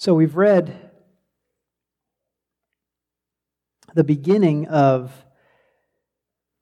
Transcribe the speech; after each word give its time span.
So 0.00 0.14
we've 0.14 0.34
read 0.34 0.90
the 3.94 4.02
beginning 4.02 4.66
of 4.68 5.12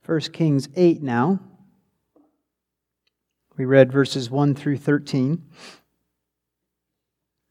1 0.04 0.20
Kings 0.32 0.68
8 0.74 1.04
now. 1.04 1.38
We 3.56 3.64
read 3.64 3.92
verses 3.92 4.28
1 4.28 4.56
through 4.56 4.78
13. 4.78 5.44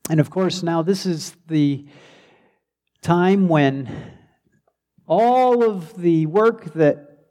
And 0.09 0.19
of 0.19 0.29
course, 0.29 0.61
now 0.61 0.81
this 0.81 1.05
is 1.05 1.37
the 1.47 1.86
time 3.01 3.47
when 3.47 4.11
all 5.07 5.63
of 5.63 5.95
the 5.95 6.25
work 6.25 6.73
that 6.73 7.29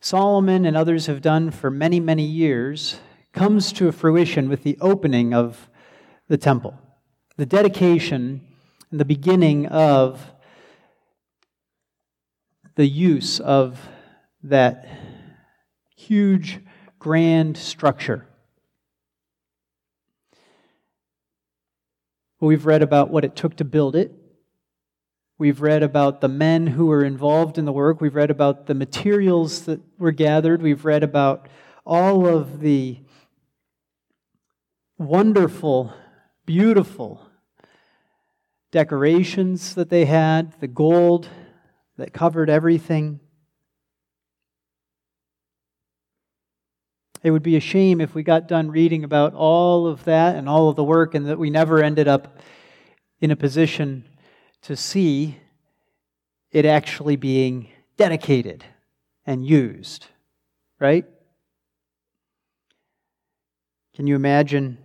Solomon 0.00 0.66
and 0.66 0.76
others 0.76 1.06
have 1.06 1.22
done 1.22 1.50
for 1.50 1.70
many, 1.70 2.00
many 2.00 2.26
years 2.26 3.00
comes 3.32 3.72
to 3.72 3.90
fruition 3.92 4.50
with 4.50 4.62
the 4.62 4.76
opening 4.82 5.32
of 5.32 5.70
the 6.28 6.36
temple, 6.36 6.78
the 7.36 7.46
dedication 7.46 8.40
and 8.90 9.00
the 9.00 9.04
beginning 9.04 9.66
of 9.66 10.32
the 12.76 12.86
use 12.86 13.40
of 13.40 13.88
that 14.42 14.88
huge, 15.96 16.60
grand 16.98 17.56
structure. 17.56 18.26
We've 22.40 22.66
read 22.66 22.82
about 22.82 23.10
what 23.10 23.24
it 23.24 23.36
took 23.36 23.56
to 23.56 23.64
build 23.64 23.96
it. 23.96 24.12
We've 25.38 25.62
read 25.62 25.82
about 25.82 26.20
the 26.20 26.28
men 26.28 26.66
who 26.68 26.86
were 26.86 27.04
involved 27.04 27.58
in 27.58 27.64
the 27.64 27.72
work. 27.72 28.00
We've 28.00 28.14
read 28.14 28.30
about 28.30 28.66
the 28.66 28.74
materials 28.74 29.64
that 29.64 29.80
were 29.98 30.12
gathered. 30.12 30.62
We've 30.62 30.84
read 30.84 31.02
about 31.02 31.48
all 31.84 32.26
of 32.26 32.60
the 32.60 32.98
wonderful, 34.98 35.92
beautiful 36.46 37.26
decorations 38.70 39.74
that 39.74 39.88
they 39.88 40.04
had, 40.04 40.58
the 40.60 40.68
gold 40.68 41.28
that 41.96 42.12
covered 42.12 42.50
everything. 42.50 43.20
It 47.22 47.30
would 47.30 47.42
be 47.42 47.56
a 47.56 47.60
shame 47.60 48.00
if 48.00 48.14
we 48.14 48.22
got 48.22 48.48
done 48.48 48.70
reading 48.70 49.04
about 49.04 49.32
all 49.32 49.86
of 49.86 50.04
that 50.04 50.36
and 50.36 50.48
all 50.48 50.68
of 50.68 50.76
the 50.76 50.84
work 50.84 51.14
and 51.14 51.26
that 51.26 51.38
we 51.38 51.48
never 51.48 51.82
ended 51.82 52.06
up 52.08 52.40
in 53.20 53.30
a 53.30 53.36
position 53.36 54.04
to 54.62 54.76
see 54.76 55.38
it 56.50 56.66
actually 56.66 57.16
being 57.16 57.68
dedicated 57.96 58.64
and 59.24 59.46
used, 59.46 60.06
right? 60.78 61.06
Can 63.94 64.06
you 64.06 64.16
imagine 64.16 64.83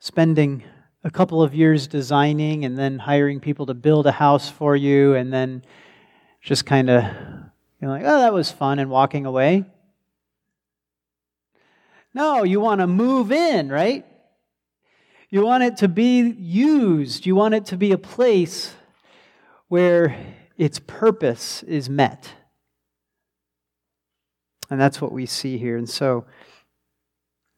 spending 0.00 0.64
a 1.04 1.10
couple 1.10 1.42
of 1.42 1.54
years 1.54 1.86
designing 1.86 2.64
and 2.64 2.76
then 2.76 2.98
hiring 2.98 3.38
people 3.38 3.66
to 3.66 3.74
build 3.74 4.06
a 4.06 4.12
house 4.12 4.50
for 4.50 4.74
you 4.74 5.14
and 5.14 5.32
then 5.32 5.62
just 6.42 6.66
kind 6.66 6.90
of 6.90 7.04
you 7.04 7.86
know 7.86 7.90
like 7.90 8.02
oh 8.04 8.18
that 8.18 8.32
was 8.32 8.50
fun 8.50 8.78
and 8.78 8.90
walking 8.90 9.24
away 9.24 9.64
no 12.12 12.42
you 12.42 12.58
want 12.58 12.80
to 12.80 12.86
move 12.88 13.30
in 13.30 13.68
right 13.68 14.04
you 15.30 15.44
want 15.44 15.62
it 15.62 15.76
to 15.78 15.88
be 15.88 16.22
used. 16.22 17.24
You 17.24 17.36
want 17.36 17.54
it 17.54 17.66
to 17.66 17.76
be 17.76 17.92
a 17.92 17.98
place 17.98 18.74
where 19.68 20.16
its 20.58 20.80
purpose 20.80 21.62
is 21.62 21.88
met. 21.88 22.32
And 24.68 24.80
that's 24.80 25.00
what 25.00 25.12
we 25.12 25.26
see 25.26 25.56
here. 25.56 25.76
And 25.76 25.88
so 25.88 26.26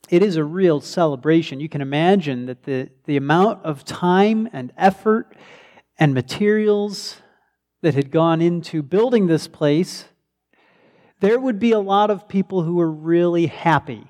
it 0.08 0.22
is 0.22 0.36
a 0.36 0.45
real 0.45 0.81
celebration. 0.81 1.61
You 1.61 1.69
can 1.69 1.81
imagine 1.81 2.47
that 2.47 2.64
the, 2.64 2.91
the 3.06 3.17
amount 3.17 3.64
of 3.64 3.84
time 3.84 4.48
and 4.53 4.72
effort 4.77 5.34
and 5.98 6.12
materials 6.12 7.17
that 7.83 7.95
had 7.95 8.11
gone 8.11 8.41
into 8.41 8.83
building 8.83 9.27
this 9.27 9.48
place, 9.48 10.05
there 11.20 11.39
would 11.39 11.58
be 11.58 11.73
a 11.73 11.80
lot 11.80 12.11
of 12.11 12.29
people 12.29 12.63
who 12.63 12.74
were 12.74 12.90
really 12.90 13.46
happy 13.46 14.07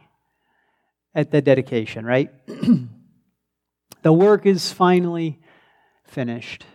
at 1.14 1.30
the 1.30 1.42
dedication, 1.42 2.04
right? 2.04 2.30
The 4.03 4.12
work 4.12 4.47
is 4.47 4.72
finally 4.72 5.38
finished. 6.04 6.66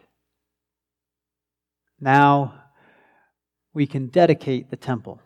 Now 2.00 2.64
we 3.74 3.86
can 3.86 4.08
dedicate 4.08 4.70
the 4.70 4.78
temple. 4.78 5.22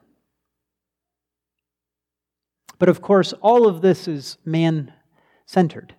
But 2.82 2.90
of 2.90 3.00
course, 3.00 3.32
all 3.42 3.68
of 3.68 3.82
this 3.84 4.08
is 4.08 4.40
man 4.44 4.92
centered. 5.46 5.94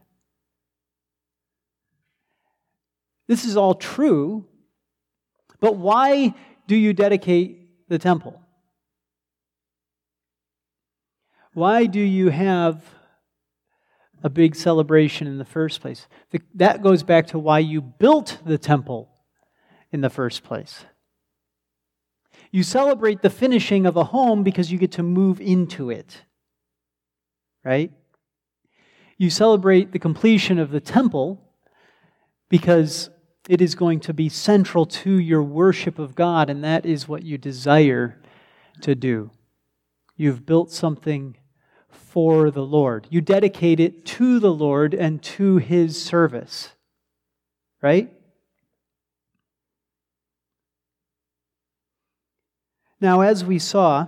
This 3.28 3.44
is 3.44 3.56
all 3.56 3.74
true, 3.74 4.46
but 5.60 5.76
why 5.76 6.34
do 6.66 6.74
you 6.74 6.92
dedicate 6.92 7.88
the 7.88 8.00
temple? 8.00 8.42
Why 11.54 11.86
do 11.86 12.00
you 12.00 12.30
have 12.30 12.82
a 14.24 14.28
big 14.28 14.56
celebration 14.56 15.28
in 15.28 15.38
the 15.38 15.44
first 15.44 15.80
place. 15.80 16.08
that 16.56 16.82
goes 16.82 17.04
back 17.04 17.28
to 17.28 17.38
why 17.38 17.60
you 17.60 17.80
built 17.80 18.38
the 18.44 18.58
temple 18.58 19.08
in 19.92 20.00
the 20.00 20.10
first 20.10 20.42
place. 20.42 20.84
You 22.50 22.64
celebrate 22.64 23.22
the 23.22 23.30
finishing 23.30 23.86
of 23.86 23.96
a 23.96 24.02
home 24.02 24.42
because 24.42 24.72
you 24.72 24.78
get 24.78 24.90
to 24.92 25.04
move 25.04 25.40
into 25.40 25.88
it, 25.88 26.22
right? 27.64 27.92
You 29.18 29.30
celebrate 29.30 29.92
the 29.92 29.98
completion 29.98 30.58
of 30.58 30.70
the 30.70 30.80
temple 30.80 31.40
because 32.48 33.10
it 33.48 33.60
is 33.60 33.74
going 33.74 34.00
to 34.00 34.14
be 34.14 34.28
central 34.28 34.86
to 34.86 35.18
your 35.18 35.42
worship 35.42 35.98
of 35.98 36.14
God, 36.14 36.50
and 36.50 36.62
that 36.64 36.86
is 36.86 37.08
what 37.08 37.22
you 37.22 37.38
desire 37.38 38.20
to 38.82 38.94
do. 38.94 39.30
You've 40.16 40.46
built 40.46 40.70
something 40.70 41.36
for 41.90 42.50
the 42.50 42.64
Lord. 42.64 43.06
You 43.10 43.20
dedicate 43.20 43.80
it 43.80 44.04
to 44.06 44.38
the 44.38 44.52
Lord 44.52 44.94
and 44.94 45.22
to 45.22 45.56
his 45.56 46.02
service. 46.02 46.70
Right? 47.80 48.12
Now, 53.00 53.22
as 53.22 53.44
we 53.44 53.58
saw, 53.58 54.06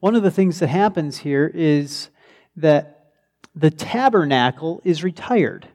one 0.00 0.14
of 0.14 0.22
the 0.22 0.30
things 0.30 0.58
that 0.60 0.68
happens 0.68 1.18
here 1.18 1.50
is 1.52 2.10
that 2.56 3.12
the 3.54 3.70
tabernacle 3.70 4.80
is 4.84 5.02
retired. 5.02 5.68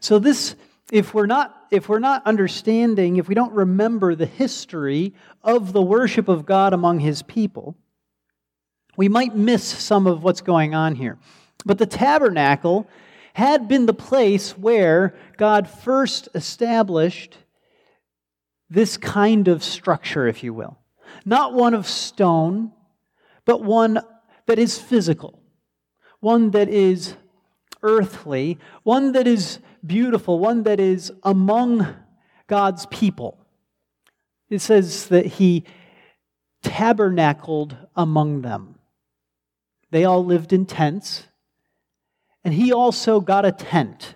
So, 0.00 0.18
this 0.18 0.54
if 0.92 1.14
we're 1.14 1.26
not 1.26 1.66
if 1.70 1.88
we're 1.88 1.98
not 1.98 2.26
understanding, 2.26 3.16
if 3.16 3.28
we 3.28 3.34
don't 3.34 3.52
remember 3.52 4.14
the 4.14 4.26
history 4.26 5.14
of 5.42 5.72
the 5.72 5.82
worship 5.82 6.28
of 6.28 6.46
God 6.46 6.72
among 6.72 7.00
his 7.00 7.22
people, 7.22 7.76
we 8.96 9.08
might 9.08 9.34
miss 9.34 9.64
some 9.64 10.06
of 10.06 10.22
what's 10.22 10.40
going 10.40 10.74
on 10.74 10.94
here. 10.94 11.18
But 11.64 11.78
the 11.78 11.86
tabernacle 11.86 12.86
had 13.34 13.68
been 13.68 13.86
the 13.86 13.94
place 13.94 14.56
where 14.56 15.14
God 15.36 15.68
first 15.68 16.28
established 16.34 17.36
this 18.70 18.96
kind 18.96 19.48
of 19.48 19.62
structure, 19.62 20.26
if 20.26 20.42
you 20.42 20.54
will. 20.54 20.78
Not 21.26 21.52
one 21.52 21.74
of 21.74 21.86
stone, 21.88 22.72
but 23.44 23.62
one 23.62 24.00
that 24.46 24.58
is 24.58 24.78
physical, 24.78 25.42
one 26.20 26.52
that 26.52 26.68
is 26.68 27.16
earthly, 27.82 28.58
one 28.84 29.12
that 29.12 29.26
is 29.26 29.58
beautiful, 29.84 30.38
one 30.38 30.62
that 30.62 30.80
is 30.80 31.12
among 31.24 31.94
God's 32.46 32.86
people. 32.86 33.44
It 34.48 34.60
says 34.60 35.08
that 35.08 35.26
he 35.26 35.64
tabernacled 36.62 37.76
among 37.96 38.42
them. 38.42 38.78
They 39.90 40.04
all 40.04 40.24
lived 40.24 40.52
in 40.52 40.64
tents, 40.64 41.26
and 42.44 42.54
he 42.54 42.72
also 42.72 43.20
got 43.20 43.44
a 43.44 43.52
tent, 43.52 44.14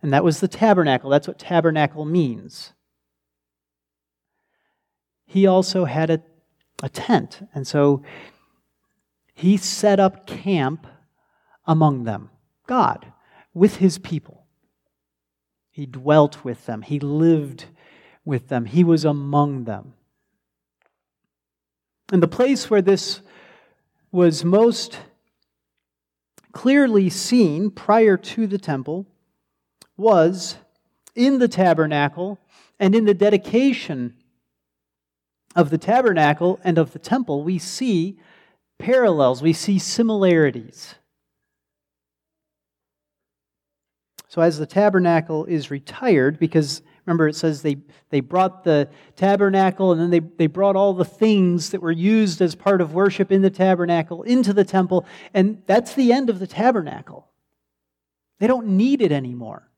and 0.00 0.12
that 0.12 0.22
was 0.22 0.38
the 0.38 0.48
tabernacle. 0.48 1.10
That's 1.10 1.26
what 1.26 1.38
tabernacle 1.38 2.04
means. 2.04 2.72
He 5.26 5.46
also 5.46 5.84
had 5.84 6.10
a, 6.10 6.22
a 6.82 6.88
tent, 6.88 7.48
and 7.54 7.66
so 7.66 8.02
he 9.34 9.56
set 9.56 10.00
up 10.00 10.26
camp 10.26 10.86
among 11.66 12.04
them, 12.04 12.30
God, 12.66 13.12
with 13.52 13.76
his 13.76 13.98
people. 13.98 14.46
He 15.70 15.84
dwelt 15.84 16.42
with 16.42 16.64
them, 16.64 16.80
He 16.80 16.98
lived 16.98 17.66
with 18.24 18.48
them, 18.48 18.64
He 18.64 18.82
was 18.82 19.04
among 19.04 19.64
them. 19.64 19.92
And 22.10 22.22
the 22.22 22.28
place 22.28 22.70
where 22.70 22.80
this 22.80 23.20
was 24.10 24.42
most 24.42 25.00
clearly 26.52 27.10
seen 27.10 27.70
prior 27.70 28.16
to 28.16 28.46
the 28.46 28.56
temple 28.56 29.04
was 29.98 30.56
in 31.14 31.38
the 31.40 31.48
tabernacle 31.48 32.38
and 32.80 32.94
in 32.94 33.04
the 33.04 33.12
dedication 33.12 34.14
of 35.56 35.70
the 35.70 35.78
tabernacle 35.78 36.60
and 36.62 36.76
of 36.78 36.92
the 36.92 36.98
temple, 36.98 37.42
we 37.42 37.58
see 37.58 38.18
parallels, 38.78 39.42
we 39.42 39.54
see 39.54 39.78
similarities. 39.78 40.94
So 44.28 44.42
as 44.42 44.58
the 44.58 44.66
tabernacle 44.66 45.46
is 45.46 45.70
retired, 45.70 46.38
because 46.38 46.82
remember 47.06 47.26
it 47.26 47.36
says 47.36 47.62
they, 47.62 47.78
they 48.10 48.20
brought 48.20 48.64
the 48.64 48.90
tabernacle 49.16 49.92
and 49.92 50.00
then 50.00 50.10
they, 50.10 50.20
they 50.20 50.46
brought 50.46 50.76
all 50.76 50.92
the 50.92 51.06
things 51.06 51.70
that 51.70 51.80
were 51.80 51.90
used 51.90 52.42
as 52.42 52.54
part 52.54 52.82
of 52.82 52.92
worship 52.92 53.32
in 53.32 53.40
the 53.40 53.48
tabernacle 53.48 54.22
into 54.24 54.52
the 54.52 54.64
temple, 54.64 55.06
and 55.32 55.62
that's 55.66 55.94
the 55.94 56.12
end 56.12 56.28
of 56.28 56.38
the 56.38 56.46
tabernacle. 56.46 57.28
They 58.40 58.46
don't 58.46 58.66
need 58.66 59.00
it 59.00 59.10
anymore. 59.10 59.70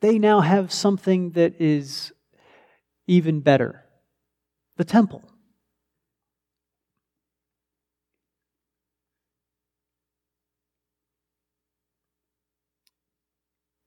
They 0.00 0.20
now 0.20 0.40
have 0.40 0.72
something 0.72 1.30
that 1.32 1.60
is 1.60 2.12
even 3.06 3.40
better 3.40 3.84
the 4.76 4.84
temple. 4.84 5.22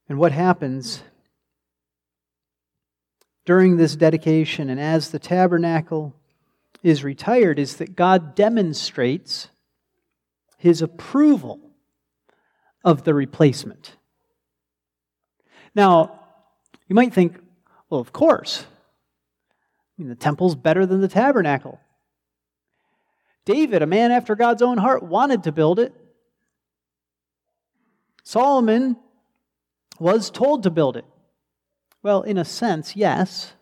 And 0.08 0.20
what 0.20 0.32
happens 0.32 1.02
during 3.46 3.78
this 3.78 3.96
dedication 3.96 4.70
and 4.70 4.80
as 4.80 5.10
the 5.10 5.20
tabernacle 5.20 6.16
is 6.84 7.04
retired 7.04 7.58
is 7.58 7.78
that 7.78 7.96
God 7.96 8.36
demonstrates 8.36 9.50
his 10.58 10.82
approval 10.82 11.60
of 12.84 13.04
the 13.04 13.14
replacement. 13.14 13.98
Now, 15.74 16.20
you 16.88 16.96
might 16.96 17.14
think, 17.14 17.40
well, 17.90 18.00
of 18.00 18.14
course. 18.14 18.66
I 19.98 20.02
mean, 20.02 20.10
the 20.10 20.16
temple's 20.16 20.56
better 20.56 20.86
than 20.86 21.02
the 21.02 21.08
tabernacle. 21.08 21.80
David, 23.46 23.82
a 23.82 23.88
man 23.88 24.12
after 24.12 24.36
God's 24.36 24.62
own 24.62 24.78
heart, 24.78 25.04
wanted 25.04 25.44
to 25.44 25.52
build 25.52 25.80
it. 25.80 25.94
Solomon 28.24 28.98
was 30.00 30.30
told 30.30 30.64
to 30.64 30.72
build 30.72 30.98
it. 30.98 31.06
Well, 32.02 32.24
in 32.24 32.38
a 32.38 32.46
sense, 32.46 32.96
yes. 32.96 33.54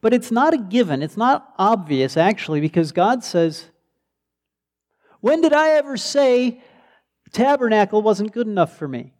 But 0.00 0.14
it's 0.14 0.30
not 0.30 0.54
a 0.54 0.58
given. 0.58 1.02
It's 1.02 1.16
not 1.16 1.52
obvious, 1.58 2.16
actually, 2.16 2.60
because 2.60 2.92
God 2.92 3.24
says, 3.24 3.70
When 5.20 5.40
did 5.40 5.52
I 5.52 5.70
ever 5.70 5.96
say 5.96 6.62
tabernacle 7.32 8.02
wasn't 8.02 8.32
good 8.32 8.46
enough 8.46 8.76
for 8.78 8.86
me? 8.86 9.15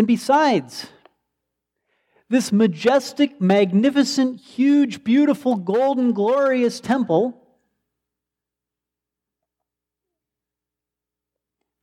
And 0.00 0.06
besides, 0.06 0.86
this 2.30 2.52
majestic, 2.52 3.38
magnificent, 3.38 4.40
huge, 4.40 5.04
beautiful, 5.04 5.56
golden, 5.56 6.14
glorious 6.14 6.80
temple, 6.80 7.38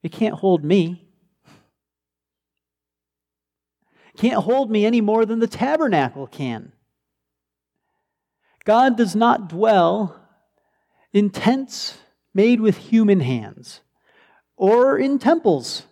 it 0.02 0.12
can't 0.12 0.34
hold 0.34 0.66
me. 0.66 1.08
It 4.16 4.20
can't 4.20 4.44
hold 4.44 4.72
me 4.72 4.84
any 4.84 5.00
more 5.00 5.24
than 5.24 5.38
the 5.38 5.46
tabernacle 5.46 6.26
can. 6.26 6.72
God 8.66 8.98
does 8.98 9.16
not 9.16 9.48
dwell 9.48 10.20
in 11.14 11.30
tents 11.30 12.00
made 12.34 12.62
with 12.62 12.78
human 12.78 13.20
hands 13.20 13.82
or 14.56 14.98
in 14.98 15.20
temples 15.20 15.84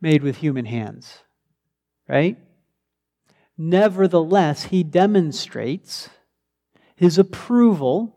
made 0.00 0.22
with 0.22 0.38
human 0.38 0.64
hands 0.64 1.24
right? 2.08 2.36
Nevertheless, 3.58 4.64
he 4.64 4.82
demonstrates 4.82 6.10
his 6.94 7.18
approval 7.18 8.16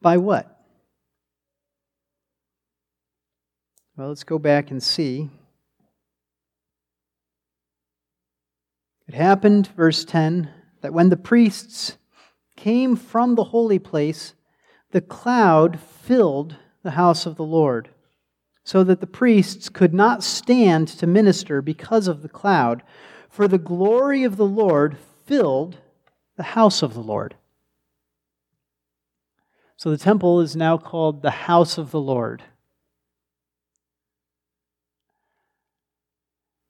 by 0.00 0.16
what? 0.16 0.56
Well, 3.96 4.08
let's 4.08 4.24
go 4.24 4.38
back 4.38 4.70
and 4.70 4.82
see. 4.82 5.28
It 9.06 9.14
happened, 9.14 9.68
verse 9.76 10.04
10, 10.04 10.48
that 10.82 10.92
when 10.92 11.10
the 11.10 11.16
priests 11.16 11.98
came 12.56 12.96
from 12.96 13.34
the 13.34 13.44
holy 13.44 13.78
place, 13.78 14.34
the 14.92 15.00
cloud 15.00 15.78
filled 15.80 16.56
the 16.82 16.92
house 16.92 17.26
of 17.26 17.36
the 17.36 17.44
Lord 17.44 17.90
so 18.70 18.84
that 18.84 19.00
the 19.00 19.06
priests 19.06 19.68
could 19.68 19.92
not 19.92 20.22
stand 20.22 20.86
to 20.86 21.04
minister 21.04 21.60
because 21.60 22.06
of 22.06 22.22
the 22.22 22.28
cloud, 22.28 22.84
for 23.28 23.48
the 23.48 23.58
glory 23.58 24.22
of 24.22 24.36
the 24.36 24.46
Lord 24.46 24.96
filled 25.26 25.78
the 26.36 26.44
house 26.44 26.80
of 26.80 26.94
the 26.94 27.00
Lord. 27.00 27.34
So 29.76 29.90
the 29.90 29.98
temple 29.98 30.40
is 30.40 30.54
now 30.54 30.78
called 30.78 31.20
the 31.20 31.32
house 31.32 31.78
of 31.78 31.90
the 31.90 32.00
Lord. 32.00 32.44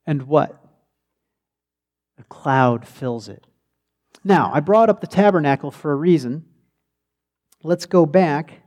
And 0.07 0.23
what? 0.23 0.59
A 2.19 2.23
cloud 2.31 2.89
fills 2.89 3.29
it. 3.29 3.47
Now, 4.25 4.51
I 4.55 4.61
brought 4.61 4.89
up 4.89 5.03
the 5.03 5.07
tabernacle 5.07 5.71
for 5.71 5.93
a 5.93 5.97
reason. 5.97 6.47
Let's 7.63 7.85
go 7.85 8.07
back 8.07 8.60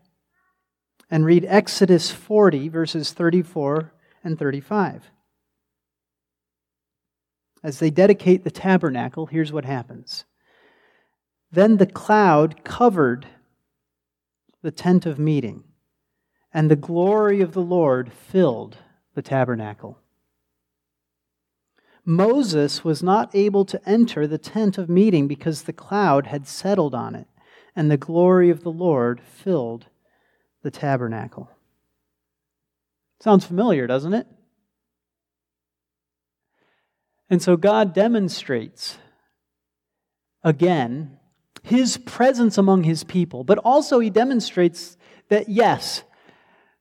and 1.14 1.28
read 1.28 1.46
Exodus 1.48 2.10
40, 2.10 2.70
verses 2.70 3.14
34 3.14 3.94
and 4.24 4.40
35. 4.40 5.12
As 7.64 7.78
they 7.78 7.92
dedicate 7.92 8.44
the 8.44 8.50
tabernacle, 8.50 9.28
here's 9.28 9.54
what 9.54 9.64
happens. 9.64 10.26
Then 11.52 11.78
the 11.78 11.86
cloud 11.86 12.64
covered 12.64 13.28
the 14.64 14.72
tent 14.72 15.06
of 15.06 15.20
meeting, 15.20 15.66
and 16.52 16.72
the 16.72 16.76
glory 16.76 17.42
of 17.42 17.54
the 17.54 17.62
Lord 17.62 18.12
filled 18.12 18.78
the 19.14 19.22
tabernacle. 19.22 20.00
Moses 22.04 22.84
was 22.84 23.04
not 23.04 23.30
able 23.36 23.66
to 23.66 23.88
enter 23.88 24.26
the 24.26 24.40
tent 24.40 24.80
of 24.80 24.90
meeting 24.90 25.28
because 25.28 25.62
the 25.62 25.74
cloud 25.74 26.26
had 26.26 26.48
settled 26.48 26.96
on 26.96 27.14
it, 27.14 27.28
and 27.76 27.92
the 27.92 27.98
glory 27.98 28.50
of 28.50 28.64
the 28.64 28.72
Lord 28.72 29.22
filled 29.22 29.86
the 30.64 30.72
tabernacle. 30.72 31.50
Sounds 33.22 33.46
familiar, 33.46 33.86
doesn't 33.86 34.14
it? 34.14 34.28
And 37.30 37.42
so 37.42 37.56
God 37.56 37.94
demonstrates 37.94 38.98
again 40.44 41.18
his 41.62 41.98
presence 41.98 42.58
among 42.58 42.84
his 42.84 43.04
people, 43.04 43.44
but 43.44 43.58
also 43.60 44.00
he 44.00 44.10
demonstrates 44.10 44.98
that 45.30 45.48
yes, 45.48 46.04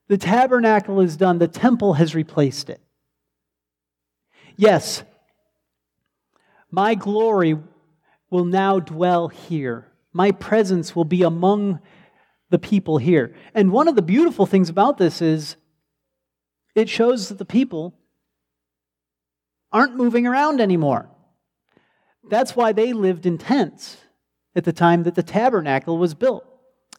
the 0.09 0.19
tabernacle 0.19 1.01
is 1.01 1.17
done, 1.17 1.39
the 1.39 1.49
temple 1.49 1.95
has 1.95 2.15
replaced 2.15 2.69
it. 2.69 2.81
Yes, 4.57 5.05
my 6.71 6.95
glory 6.95 7.57
will 8.31 8.45
now 8.45 8.81
dwell 8.81 9.29
here. 9.29 9.87
My 10.13 10.33
presence 10.33 10.95
will 10.97 11.05
be 11.05 11.23
among 11.23 11.81
the 12.53 12.59
people 12.59 12.99
here. 12.99 13.35
And 13.55 13.73
one 13.73 13.89
of 13.89 13.97
the 13.97 14.03
beautiful 14.03 14.47
things 14.47 14.69
about 14.69 14.99
this 14.99 15.21
is 15.21 15.57
it 16.77 16.89
shows 16.89 17.31
that 17.31 17.39
the 17.39 17.45
people 17.45 17.99
aren't 19.73 19.97
moving 19.97 20.27
around 20.27 20.61
anymore. 20.61 21.09
That's 22.29 22.55
why 22.55 22.73
they 22.73 22.93
lived 22.93 23.27
in 23.27 23.39
tents 23.39 23.97
at 24.55 24.65
the 24.65 24.73
time 24.73 25.05
that 25.05 25.15
the 25.15 25.23
tabernacle 25.23 25.97
was 25.97 26.15
built. 26.15 26.45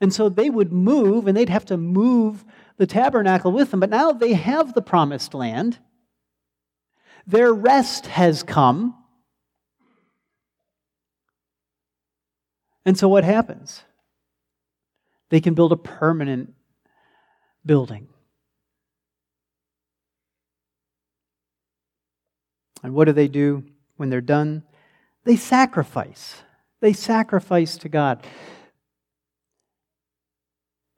And 0.02 0.12
so 0.12 0.28
they 0.28 0.50
would 0.50 0.74
move 0.74 1.28
and 1.28 1.38
they'd 1.38 1.50
have 1.50 1.66
to 1.66 1.78
move 1.78 2.44
the 2.78 2.88
tabernacle 2.88 3.52
with 3.52 3.70
them. 3.72 3.80
But 3.80 3.92
now 3.92 4.12
they 4.12 4.34
have 4.34 4.74
the 4.74 4.82
promised 4.82 5.36
land. 5.36 5.78
Their 7.28 7.54
rest 7.54 8.08
has 8.08 8.42
come. 8.42 8.96
And 12.86 12.98
so 12.98 13.08
what 13.08 13.24
happens? 13.24 13.84
They 15.34 15.42
can 15.42 15.56
build 15.56 15.72
a 15.72 15.78
permanent 15.78 16.54
building. 17.66 18.08
And 22.84 22.94
what 22.94 23.06
do 23.06 23.14
they 23.14 23.28
do 23.28 23.64
when 23.98 24.12
they're 24.12 24.22
done? 24.22 24.62
They 25.24 25.36
sacrifice. 25.36 26.44
They 26.82 26.94
sacrifice 26.94 27.78
to 27.78 27.90
God. 27.90 28.24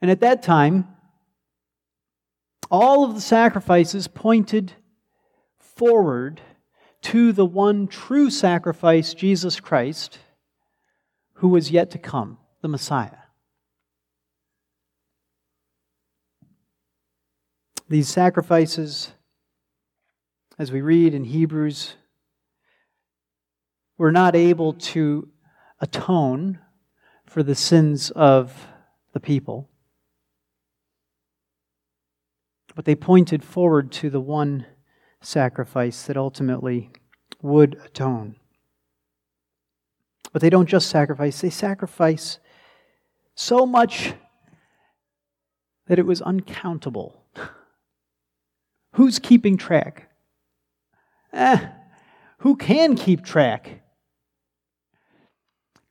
And 0.01 0.11
at 0.11 0.19
that 0.19 0.43
time, 0.43 0.89
all 2.69 3.05
of 3.05 3.15
the 3.15 3.21
sacrifices 3.21 4.09
pointed 4.09 4.73
forward 5.59 6.41
to 7.03 7.31
the 7.31 7.45
one 7.45 7.87
true 7.87 8.29
sacrifice, 8.29 9.13
Jesus 9.13 9.61
Christ, 9.61 10.19
who 11.35 11.47
was 11.47 11.71
yet 11.71 11.89
to 11.91 11.97
come, 11.97 12.37
the 12.61 12.67
Messiah. 12.67 13.24
These 17.87 18.07
sacrifices, 18.07 19.11
as 20.57 20.71
we 20.71 20.81
read 20.81 21.13
in 21.13 21.23
Hebrews, 21.23 21.95
were 23.97 24.11
not 24.11 24.35
able 24.35 24.73
to 24.73 25.29
atone 25.79 26.59
for 27.27 27.43
the 27.43 27.53
sins 27.53 28.09
of 28.11 28.67
the 29.13 29.19
people. 29.19 29.69
But 32.75 32.85
they 32.85 32.95
pointed 32.95 33.43
forward 33.43 33.91
to 33.93 34.09
the 34.09 34.19
one 34.19 34.65
sacrifice 35.21 36.03
that 36.03 36.17
ultimately 36.17 36.89
would 37.41 37.79
atone. 37.85 38.35
But 40.33 40.41
they 40.41 40.49
don't 40.49 40.67
just 40.67 40.89
sacrifice, 40.89 41.39
they 41.39 41.51
sacrifice 41.51 42.39
so 43.35 43.65
much 43.65 44.13
that 45.87 45.99
it 45.99 46.05
was 46.05 46.21
uncountable. 46.21 47.24
Who's 48.95 49.19
keeping 49.19 49.57
track? 49.57 50.09
Eh, 51.33 51.67
who 52.39 52.55
can 52.55 52.95
keep 52.95 53.25
track? 53.25 53.81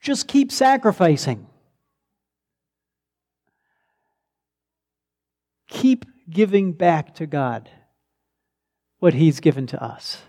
Just 0.00 0.26
keep 0.26 0.50
sacrificing. 0.50 1.46
Keep 5.68 6.06
giving 6.30 6.72
back 6.72 7.14
to 7.16 7.26
God 7.26 7.68
what 9.00 9.12
He's 9.12 9.40
given 9.40 9.66
to 9.66 9.82
us. 9.82 10.22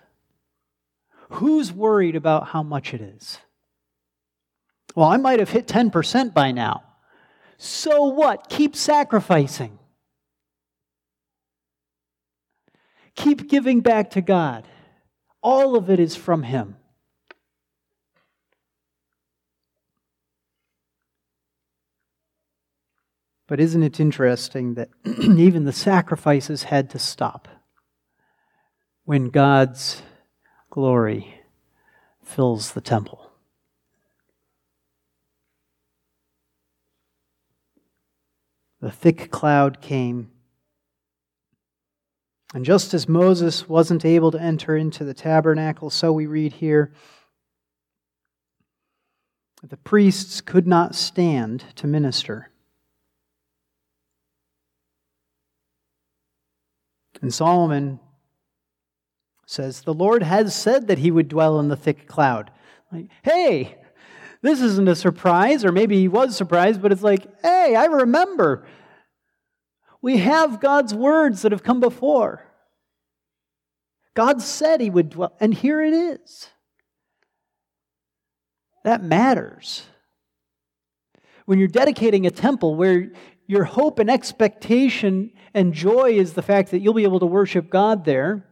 Who's 1.29 1.71
worried 1.71 2.17
about 2.17 2.49
how 2.49 2.61
much 2.61 2.93
it 2.93 2.99
is? 2.99 3.39
Well, 4.95 5.07
I 5.07 5.15
might 5.15 5.39
have 5.39 5.49
hit 5.49 5.65
10% 5.65 6.33
by 6.33 6.51
now. 6.51 6.83
So 7.57 8.03
what? 8.03 8.49
Keep 8.49 8.75
sacrificing. 8.75 9.79
Keep 13.15 13.49
giving 13.49 13.81
back 13.81 14.11
to 14.11 14.21
God. 14.21 14.67
All 15.41 15.75
of 15.75 15.89
it 15.89 15.99
is 15.99 16.15
from 16.15 16.43
Him. 16.43 16.75
But 23.47 23.59
isn't 23.59 23.83
it 23.83 23.99
interesting 23.99 24.73
that 24.73 24.89
even 25.05 25.65
the 25.65 25.73
sacrifices 25.73 26.63
had 26.63 26.89
to 26.91 26.99
stop 26.99 27.47
when 29.03 29.29
God's 29.29 30.01
glory 30.69 31.41
fills 32.23 32.71
the 32.71 32.81
temple? 32.81 33.31
The 38.81 38.91
thick 38.91 39.31
cloud 39.31 39.81
came. 39.81 40.31
And 42.53 42.63
just 42.63 42.93
as 42.93 43.09
Moses 43.09 43.67
wasn't 43.67 44.05
able 44.05 44.31
to 44.31 44.41
enter 44.41 44.77
into 44.77 45.03
the 45.03 45.13
tabernacle, 45.13 45.89
so 45.89 46.13
we 46.13 46.25
read 46.25 46.53
here 46.53 46.93
the 49.67 49.77
priests 49.77 50.41
could 50.41 50.67
not 50.67 50.93
stand 50.93 51.65
to 51.75 51.87
minister. 51.87 52.51
And 57.21 57.33
Solomon 57.33 57.99
says, 59.47 59.81
The 59.81 59.93
Lord 59.93 60.21
has 60.21 60.53
said 60.53 60.87
that 60.87 60.99
he 60.99 61.09
would 61.09 61.27
dwell 61.27 61.59
in 61.59 61.69
the 61.69 61.75
thick 61.75 62.07
cloud. 62.07 62.51
Like, 62.91 63.07
hey, 63.23 63.77
this 64.41 64.61
isn't 64.61 64.87
a 64.87 64.95
surprise, 64.95 65.65
or 65.65 65.71
maybe 65.71 65.97
he 65.97 66.07
was 66.07 66.35
surprised, 66.35 66.81
but 66.81 66.91
it's 66.91 67.01
like, 67.01 67.25
hey, 67.41 67.75
I 67.75 67.85
remember. 67.85 68.65
We 70.05 70.17
have 70.17 70.59
God's 70.59 70.93
words 70.93 71.41
that 71.41 71.51
have 71.51 71.63
come 71.63 71.79
before. 71.79 72.45
God 74.13 74.39
said 74.39 74.79
he 74.79 74.91
would 74.91 75.09
dwell, 75.09 75.35
and 75.39 75.51
here 75.51 75.81
it 75.81 75.95
is. 75.95 76.49
That 78.83 79.01
matters. 79.01 79.81
When 81.47 81.57
you're 81.57 81.67
dedicating 81.67 82.27
a 82.27 82.29
temple 82.29 82.75
where 82.75 83.13
your 83.47 83.63
hope 83.63 83.97
and 83.97 84.11
expectation 84.11 85.31
and 85.55 85.73
joy 85.73 86.11
is 86.11 86.33
the 86.33 86.43
fact 86.43 86.69
that 86.69 86.81
you'll 86.81 86.93
be 86.93 87.01
able 87.01 87.21
to 87.21 87.25
worship 87.25 87.71
God 87.71 88.05
there. 88.05 88.47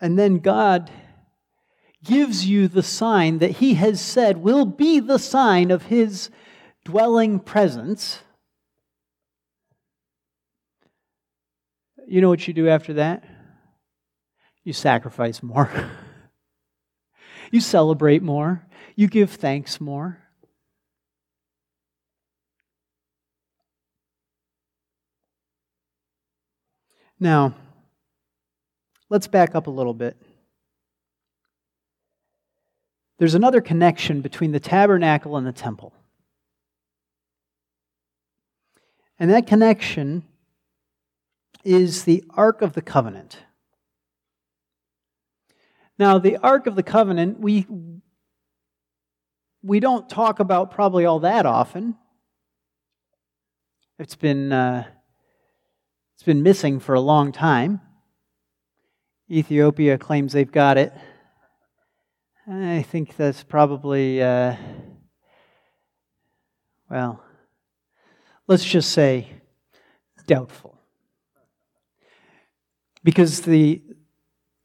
And 0.00 0.18
then 0.18 0.38
God 0.38 0.90
gives 2.02 2.44
you 2.44 2.66
the 2.66 2.82
sign 2.82 3.38
that 3.38 3.52
He 3.52 3.74
has 3.74 4.00
said 4.00 4.38
will 4.38 4.66
be 4.66 4.98
the 4.98 5.18
sign 5.20 5.70
of 5.70 5.84
His 5.84 6.28
dwelling 6.84 7.38
presence. 7.38 8.24
You 12.08 12.20
know 12.20 12.28
what 12.28 12.46
you 12.46 12.54
do 12.54 12.68
after 12.68 12.94
that? 12.94 13.24
You 14.62 14.72
sacrifice 14.72 15.42
more. 15.42 15.70
you 17.50 17.60
celebrate 17.60 18.22
more. 18.22 18.64
You 18.94 19.08
give 19.08 19.32
thanks 19.32 19.80
more. 19.80 20.18
Now, 27.18 27.54
let's 29.08 29.26
back 29.26 29.54
up 29.54 29.66
a 29.66 29.70
little 29.70 29.94
bit. 29.94 30.16
There's 33.18 33.34
another 33.34 33.60
connection 33.60 34.20
between 34.20 34.52
the 34.52 34.60
tabernacle 34.60 35.36
and 35.36 35.46
the 35.46 35.52
temple. 35.52 35.94
And 39.18 39.30
that 39.30 39.46
connection 39.46 40.24
is 41.66 42.04
the 42.04 42.24
Ark 42.30 42.62
of 42.62 42.74
the 42.74 42.82
Covenant. 42.82 43.38
Now, 45.98 46.18
the 46.18 46.36
Ark 46.36 46.66
of 46.66 46.76
the 46.76 46.82
Covenant, 46.82 47.40
we, 47.40 47.66
we 49.62 49.80
don't 49.80 50.08
talk 50.08 50.38
about 50.38 50.70
probably 50.70 51.04
all 51.04 51.20
that 51.20 51.44
often. 51.44 51.96
It's 53.98 54.14
been 54.14 54.52
uh, 54.52 54.84
it's 56.14 56.22
been 56.22 56.42
missing 56.42 56.80
for 56.80 56.94
a 56.94 57.00
long 57.00 57.32
time. 57.32 57.80
Ethiopia 59.30 59.98
claims 59.98 60.32
they've 60.32 60.52
got 60.52 60.78
it. 60.78 60.92
I 62.48 62.82
think 62.82 63.16
that's 63.16 63.42
probably, 63.42 64.22
uh, 64.22 64.54
well, 66.88 67.22
let's 68.46 68.64
just 68.64 68.92
say 68.92 69.28
doubtful. 70.26 70.75
Because 73.06 73.42
the, 73.42 73.80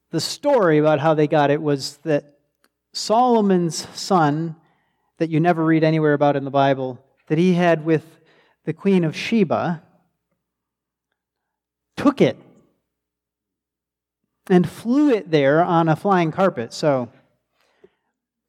the 0.09 0.19
story 0.19 0.79
about 0.79 0.99
how 0.99 1.13
they 1.13 1.27
got 1.27 1.51
it 1.51 1.61
was 1.61 1.97
that 1.97 2.39
Solomon's 2.91 3.87
son, 3.93 4.55
that 5.19 5.29
you 5.29 5.39
never 5.39 5.63
read 5.63 5.83
anywhere 5.83 6.13
about 6.13 6.35
in 6.35 6.43
the 6.43 6.49
Bible, 6.49 7.05
that 7.27 7.37
he 7.37 7.53
had 7.53 7.85
with 7.85 8.03
the 8.65 8.73
Queen 8.73 9.03
of 9.03 9.15
Sheba, 9.15 9.83
took 11.95 12.19
it 12.19 12.35
and 14.49 14.67
flew 14.67 15.11
it 15.11 15.29
there 15.29 15.63
on 15.63 15.87
a 15.87 15.95
flying 15.95 16.31
carpet. 16.31 16.73
So, 16.73 17.09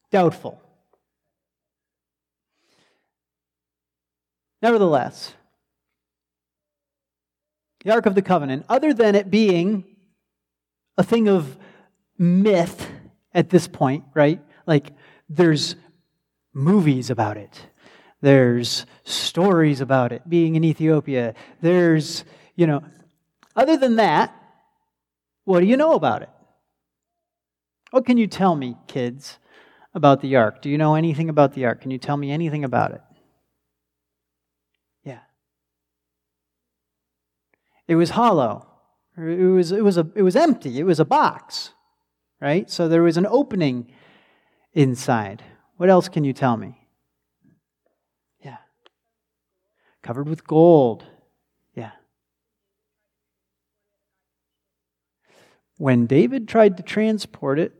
doubtful. 0.09 0.59
Nevertheless, 4.59 5.35
the 7.83 7.91
Ark 7.91 8.05
of 8.05 8.15
the 8.15 8.21
Covenant, 8.21 8.65
other 8.69 8.93
than 8.93 9.15
it 9.15 9.29
being 9.29 9.83
a 10.97 11.03
thing 11.03 11.27
of 11.27 11.57
myth 12.17 12.89
at 13.33 13.49
this 13.49 13.67
point, 13.67 14.05
right? 14.13 14.39
Like, 14.65 14.91
there's 15.29 15.75
movies 16.53 17.09
about 17.09 17.37
it, 17.37 17.67
there's 18.21 18.85
stories 19.03 19.81
about 19.81 20.11
it 20.11 20.27
being 20.29 20.55
in 20.55 20.63
Ethiopia, 20.63 21.33
there's, 21.61 22.23
you 22.55 22.67
know, 22.67 22.83
other 23.55 23.77
than 23.77 23.97
that, 23.97 24.33
what 25.45 25.59
do 25.59 25.65
you 25.65 25.77
know 25.77 25.93
about 25.93 26.21
it? 26.21 26.29
What 27.91 28.05
can 28.05 28.17
you 28.17 28.27
tell 28.27 28.55
me, 28.55 28.75
kids, 28.87 29.37
about 29.93 30.21
the 30.21 30.35
ark? 30.35 30.61
Do 30.61 30.69
you 30.69 30.77
know 30.77 30.95
anything 30.95 31.29
about 31.29 31.53
the 31.53 31.65
ark? 31.65 31.81
Can 31.81 31.91
you 31.91 31.99
tell 31.99 32.17
me 32.17 32.31
anything 32.31 32.63
about 32.63 32.91
it? 32.91 33.01
Yeah. 35.03 35.19
It 37.87 37.95
was 37.95 38.11
hollow. 38.11 38.67
It 39.17 39.21
was, 39.21 39.71
it 39.71 39.83
was, 39.83 39.97
a, 39.97 40.07
it 40.15 40.23
was 40.23 40.35
empty. 40.35 40.79
It 40.79 40.85
was 40.85 40.99
a 40.99 41.05
box, 41.05 41.71
right? 42.41 42.69
So 42.69 42.87
there 42.87 43.03
was 43.03 43.17
an 43.17 43.27
opening 43.27 43.91
inside. 44.73 45.43
What 45.77 45.89
else 45.89 46.09
can 46.09 46.23
you 46.23 46.33
tell 46.33 46.57
me? 46.57 46.87
Yeah. 48.43 48.57
Covered 50.01 50.27
with 50.27 50.47
gold. 50.47 51.05
Yeah. 51.75 51.91
When 55.77 56.07
David 56.07 56.47
tried 56.47 56.77
to 56.77 56.83
transport 56.83 57.59
it, 57.59 57.73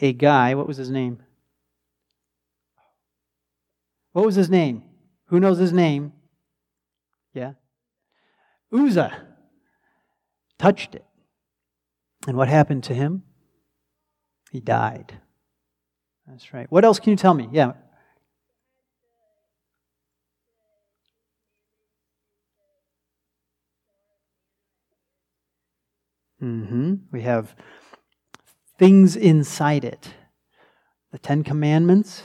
a 0.00 0.12
guy, 0.12 0.54
what 0.54 0.66
was 0.66 0.78
his 0.78 0.90
name? 0.90 1.22
What 4.12 4.26
was 4.26 4.34
his 4.34 4.50
name? 4.50 4.82
Who 5.26 5.38
knows 5.38 5.58
his 5.58 5.72
name? 5.72 6.12
Uzzah 8.72 9.26
touched 10.58 10.94
it. 10.94 11.04
And 12.26 12.36
what 12.36 12.48
happened 12.48 12.84
to 12.84 12.94
him? 12.94 13.24
He 14.50 14.60
died. 14.60 15.20
That's 16.26 16.54
right. 16.54 16.70
What 16.70 16.84
else 16.84 17.00
can 17.00 17.10
you 17.10 17.16
tell 17.16 17.34
me? 17.34 17.48
Yeah. 17.52 17.72
Mm-hmm. 26.40 26.94
We 27.12 27.22
have 27.22 27.54
things 28.78 29.14
inside 29.14 29.84
it 29.84 30.14
the 31.12 31.18
Ten 31.18 31.44
Commandments, 31.44 32.22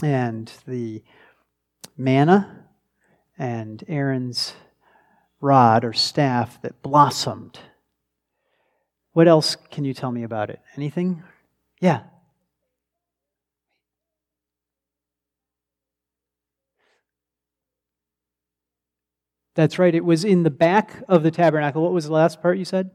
and 0.00 0.52
the 0.68 1.02
manna, 1.96 2.64
and 3.36 3.82
Aaron's 3.88 4.54
rod 5.46 5.84
or 5.84 5.92
staff 5.92 6.60
that 6.62 6.82
blossomed. 6.82 7.60
What 9.12 9.28
else 9.28 9.56
can 9.70 9.84
you 9.84 9.94
tell 9.94 10.10
me 10.10 10.24
about 10.24 10.50
it? 10.50 10.60
Anything? 10.76 11.22
Yeah. 11.80 12.02
That's 19.54 19.78
right. 19.78 19.94
It 19.94 20.04
was 20.04 20.24
in 20.24 20.42
the 20.42 20.50
back 20.50 21.02
of 21.08 21.22
the 21.22 21.30
tabernacle. 21.30 21.82
What 21.82 21.92
was 21.92 22.06
the 22.06 22.12
last 22.12 22.42
part 22.42 22.58
you 22.58 22.64
said? 22.64 22.90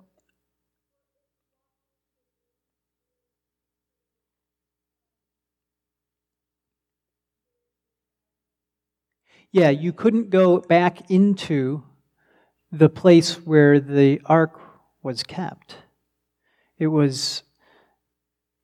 Yeah, 9.52 9.70
you 9.70 9.92
couldn't 9.92 10.30
go 10.30 10.60
back 10.60 11.10
into 11.10 11.84
the 12.72 12.90
place 12.90 13.36
where 13.36 13.80
the 13.80 14.22
ark 14.26 14.60
was 15.04 15.24
kept. 15.24 15.78
It 16.78 16.88
was 16.88 17.44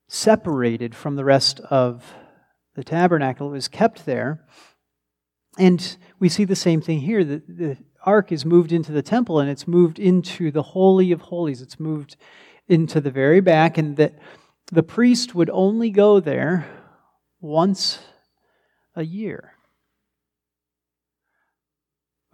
separated 0.08 0.94
from 0.94 1.16
the 1.16 1.24
rest 1.24 1.60
of 1.60 2.14
the 2.74 2.84
tabernacle. 2.84 3.48
It 3.48 3.52
was 3.52 3.68
kept 3.68 4.06
there. 4.06 4.44
And 5.58 5.96
we 6.18 6.28
see 6.28 6.44
the 6.44 6.56
same 6.56 6.80
thing 6.80 7.00
here. 7.00 7.24
The, 7.24 7.42
the 7.46 7.76
ark 8.04 8.32
is 8.32 8.44
moved 8.44 8.72
into 8.72 8.92
the 8.92 9.02
temple 9.02 9.40
and 9.40 9.50
it's 9.50 9.68
moved 9.68 9.98
into 9.98 10.50
the 10.50 10.62
Holy 10.62 11.12
of 11.12 11.20
Holies. 11.20 11.60
It's 11.60 11.78
moved 11.78 12.16
into 12.68 13.00
the 13.00 13.10
very 13.10 13.40
back, 13.40 13.78
and 13.78 13.96
that 13.96 14.18
the 14.70 14.82
priest 14.82 15.34
would 15.34 15.50
only 15.50 15.90
go 15.90 16.20
there 16.20 16.68
once 17.40 17.98
a 18.94 19.02
year. 19.02 19.54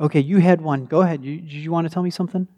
Okay, 0.01 0.21
you 0.21 0.39
had 0.39 0.61
one. 0.61 0.87
Go 0.87 1.03
ahead. 1.03 1.25
You, 1.25 1.41
did 1.41 1.53
you 1.53 1.71
want 1.71 1.87
to 1.87 1.93
tell 1.93 2.03
me 2.03 2.11
something? 2.11 2.49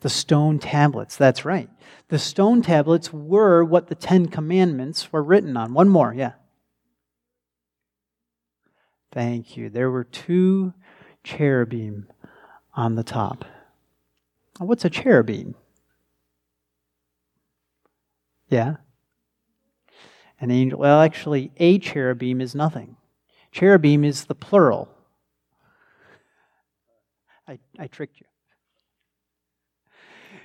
The 0.00 0.10
stone 0.10 0.58
tablets. 0.58 1.16
That's 1.16 1.44
right. 1.44 1.68
The 2.08 2.18
stone 2.18 2.62
tablets 2.62 3.12
were 3.12 3.64
what 3.64 3.88
the 3.88 3.94
Ten 3.94 4.26
Commandments 4.26 5.12
were 5.12 5.22
written 5.22 5.56
on. 5.56 5.74
One 5.74 5.88
more, 5.88 6.12
yeah. 6.14 6.32
Thank 9.12 9.56
you. 9.56 9.70
There 9.70 9.90
were 9.90 10.04
two 10.04 10.72
cherubim 11.24 12.08
on 12.74 12.94
the 12.94 13.02
top. 13.02 13.44
What's 14.58 14.84
a 14.84 14.90
cherubim? 14.90 15.54
Yeah? 18.48 18.76
An 20.40 20.50
angel. 20.50 20.78
Well, 20.78 21.00
actually, 21.00 21.50
a 21.56 21.78
cherubim 21.78 22.40
is 22.40 22.54
nothing. 22.54 22.96
Cherubim 23.52 24.04
is 24.04 24.26
the 24.26 24.34
plural. 24.34 24.88
I, 27.80 27.86
tricked 27.86 28.20
you. 28.20 28.26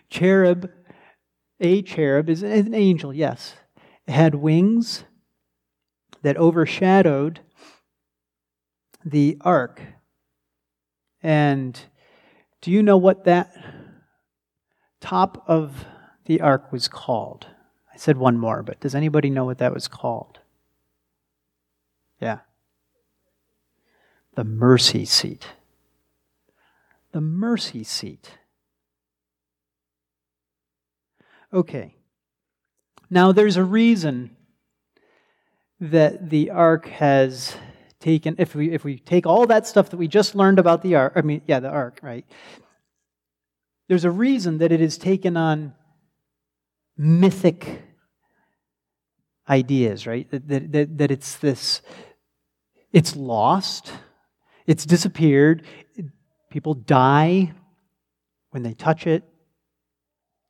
Cherub, 0.09 0.69
a 1.59 1.81
cherub, 1.81 2.29
is 2.29 2.43
an 2.43 2.73
angel, 2.73 3.13
yes. 3.13 3.55
It 4.07 4.13
had 4.13 4.35
wings 4.35 5.03
that 6.21 6.37
overshadowed 6.37 7.41
the 9.03 9.37
ark. 9.41 9.81
And 11.21 11.79
do 12.61 12.71
you 12.71 12.81
know 12.81 12.97
what 12.97 13.25
that 13.25 13.51
top 15.01 15.43
of 15.47 15.85
the 16.25 16.39
ark 16.41 16.71
was 16.71 16.87
called? 16.87 17.47
I 17.93 17.97
said 17.97 18.17
one 18.17 18.37
more, 18.37 18.63
but 18.63 18.79
does 18.79 18.95
anybody 18.95 19.29
know 19.29 19.45
what 19.45 19.57
that 19.57 19.73
was 19.73 19.87
called? 19.87 20.39
Yeah. 22.21 22.39
The 24.35 24.43
mercy 24.43 25.05
seat. 25.05 25.47
The 27.15 27.21
mercy 27.21 27.85
seat. 27.85 28.29
Okay. 31.53 31.95
Now, 33.09 33.31
there's 33.31 33.55
a 33.55 33.63
reason 33.63 34.35
that 35.79 36.29
the 36.29 36.49
ark 36.49 36.87
has 36.87 37.55
taken, 38.01 38.35
if 38.37 38.53
we, 38.53 38.73
if 38.73 38.83
we 38.83 38.99
take 38.99 39.25
all 39.25 39.47
that 39.47 39.65
stuff 39.65 39.91
that 39.91 39.97
we 39.97 40.09
just 40.09 40.35
learned 40.35 40.59
about 40.59 40.81
the 40.81 40.95
ark, 40.95 41.13
I 41.15 41.21
mean, 41.21 41.41
yeah, 41.47 41.61
the 41.61 41.69
ark, 41.69 42.01
right? 42.03 42.25
There's 43.87 44.03
a 44.03 44.11
reason 44.11 44.57
that 44.57 44.73
it 44.73 44.81
has 44.81 44.97
taken 44.97 45.37
on 45.37 45.73
mythic 46.97 47.81
ideas, 49.47 50.05
right? 50.05 50.29
That, 50.31 50.49
that, 50.49 50.71
that, 50.73 50.97
that 50.97 51.11
it's 51.11 51.37
this, 51.37 51.81
it's 52.91 53.15
lost, 53.15 53.93
it's 54.67 54.85
disappeared, 54.85 55.65
people 56.55 56.73
die 56.73 57.51
when 58.51 58.63
they 58.63 58.73
touch 58.73 59.05
it. 59.05 59.25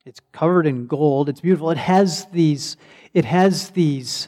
It's 0.06 0.20
covered 0.32 0.68
in 0.68 0.86
gold. 0.86 1.30
It's 1.30 1.42
beautiful. 1.42 1.72
It 1.72 1.80
has 1.80 2.28
these, 2.28 2.78
it 3.16 3.26
has 3.26 3.72
these 3.72 4.28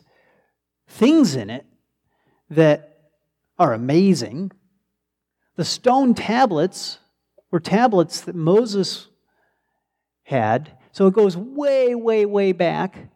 things 0.88 1.36
in 1.36 1.52
it 1.52 1.68
that 2.50 3.12
are 3.60 3.76
amazing. 3.76 4.52
The 5.56 5.66
stone 5.66 6.16
tablets 6.16 6.98
were 7.52 7.60
tablets 7.60 8.22
that 8.22 8.34
Moses 8.34 9.10
had. 10.24 10.80
So 10.94 11.06
it 11.06 11.14
goes 11.14 11.38
way, 11.38 11.94
way, 11.94 12.26
way 12.26 12.54
back. 12.54 13.12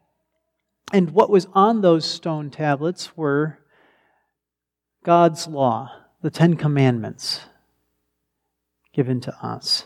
And 0.93 1.09
what 1.09 1.31
was 1.31 1.47
on 1.53 1.81
those 1.81 2.05
stone 2.05 2.51
tablets 2.51 3.17
were 3.17 3.57
God's 5.03 5.47
law, 5.47 5.91
the 6.21 6.29
Ten 6.29 6.55
Commandments 6.55 7.41
given 8.93 9.19
to 9.21 9.33
us. 9.45 9.85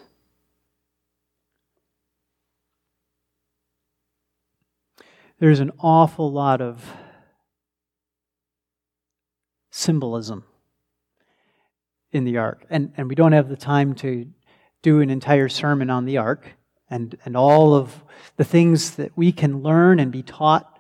there's 5.40 5.60
an 5.60 5.72
awful 5.80 6.32
lot 6.32 6.62
of 6.62 6.84
symbolism 9.72 10.44
in 12.12 12.24
the 12.24 12.38
ark. 12.38 12.66
And, 12.70 12.94
and 12.96 13.10
we 13.10 13.16
don't 13.16 13.34
have 13.34 13.50
the 13.50 13.58
time 13.58 13.94
to 13.96 14.28
do 14.82 15.02
an 15.02 15.10
entire 15.10 15.50
sermon 15.50 15.90
on 15.90 16.06
the 16.06 16.18
ark 16.18 16.48
and, 16.90 17.18
and 17.26 17.36
all 17.36 17.74
of 17.74 18.04
the 18.38 18.44
things 18.44 18.92
that 18.92 19.12
we 19.18 19.32
can 19.32 19.62
learn 19.62 20.00
and 20.00 20.12
be 20.12 20.24
taught 20.24 20.80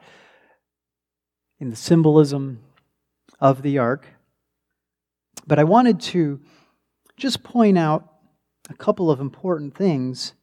in 1.59 1.69
the 1.69 1.75
symbolism 1.75 2.61
of 3.41 3.61
the 3.61 3.77
ark. 3.79 4.05
But 5.45 5.59
I 5.59 5.63
wanted 5.65 5.99
to 6.01 6.39
just 7.17 7.43
point 7.43 7.77
out 7.77 8.14
a 8.69 8.73
couple 8.73 9.11
of 9.11 9.19
important 9.19 9.75
things 9.75 10.33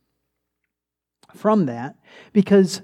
from 1.35 1.67
that 1.67 1.97
because 2.33 2.83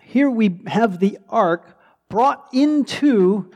here 0.00 0.30
we 0.30 0.60
have 0.66 1.00
the 1.00 1.18
ark 1.28 1.78
brought 2.08 2.48
into 2.52 3.50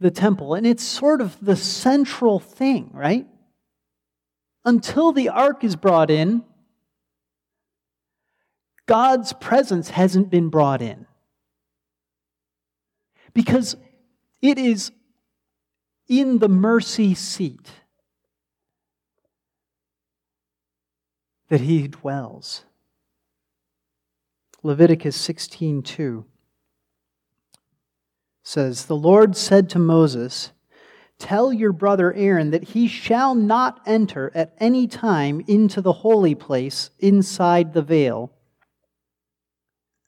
the 0.00 0.10
temple, 0.10 0.54
and 0.54 0.66
it's 0.66 0.82
sort 0.82 1.20
of 1.20 1.36
the 1.40 1.56
central 1.56 2.38
thing, 2.38 2.90
right? 2.92 3.26
Until 4.64 5.12
the 5.12 5.28
ark 5.28 5.62
is 5.62 5.76
brought 5.76 6.10
in, 6.10 6.42
God's 8.86 9.32
presence 9.34 9.90
hasn't 9.90 10.30
been 10.30 10.48
brought 10.48 10.82
in. 10.82 11.06
Because 13.32 13.76
it 14.42 14.58
is 14.58 14.90
in 16.08 16.38
the 16.38 16.48
mercy 16.48 17.14
seat 17.14 17.70
that 21.54 21.60
he 21.60 21.86
dwells. 21.86 22.64
Leviticus 24.64 25.16
16:2 25.16 26.24
says, 28.42 28.86
"The 28.86 28.96
Lord 28.96 29.36
said 29.36 29.70
to 29.70 29.78
Moses, 29.78 30.50
Tell 31.20 31.52
your 31.52 31.72
brother 31.72 32.12
Aaron 32.14 32.50
that 32.50 32.70
he 32.70 32.88
shall 32.88 33.36
not 33.36 33.80
enter 33.86 34.32
at 34.34 34.56
any 34.58 34.88
time 34.88 35.44
into 35.46 35.80
the 35.80 35.92
holy 35.92 36.34
place 36.34 36.90
inside 36.98 37.72
the 37.72 37.82
veil 37.82 38.32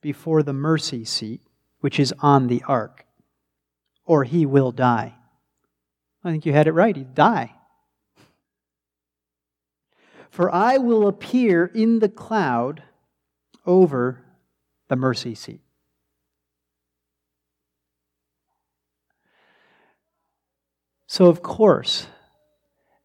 before 0.01 0.43
the 0.43 0.53
mercy 0.53 1.05
seat, 1.05 1.43
which 1.79 2.01
is 2.01 2.13
on 2.19 2.49
the 2.49 2.65
ark, 2.65 3.07
or 4.05 4.25
he 4.25 4.45
will 4.45 4.73
die." 4.73 5.15
I 6.25 6.33
think 6.33 6.45
you 6.45 6.53
had 6.53 6.67
it 6.67 6.73
right. 6.73 6.97
He'd 6.97 7.15
die. 7.15 7.56
For 10.37 10.55
I 10.55 10.77
will 10.77 11.09
appear 11.09 11.65
in 11.65 12.01
the 12.01 12.11
cloud 12.11 12.83
over 13.65 14.23
the 14.89 14.95
mercy 14.95 15.35
seat. 15.35 15.63
So, 21.07 21.25
of 21.29 21.41
course, 21.43 22.09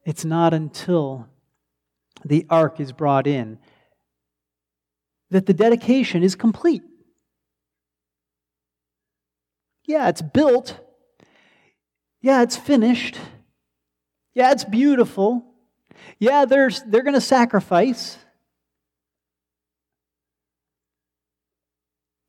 it's 0.06 0.26
not 0.26 0.54
until 0.54 1.30
the 2.26 2.46
ark 2.50 2.82
is 2.82 2.92
brought 2.92 3.28
in 3.28 3.60
that 5.30 5.46
the 5.46 5.54
dedication 5.54 6.24
is 6.24 6.36
complete. 6.36 6.84
Yeah, 9.86 10.10
it's 10.10 10.22
built. 10.22 10.78
Yeah, 12.20 12.42
it's 12.42 12.58
finished. 12.58 13.18
Yeah, 14.34 14.52
it's 14.52 14.66
beautiful. 14.66 15.51
Yeah, 16.20 16.46
there's, 16.46 16.82
they're 16.84 17.04
going 17.04 17.16
to 17.16 17.22
sacrifice. 17.22 18.18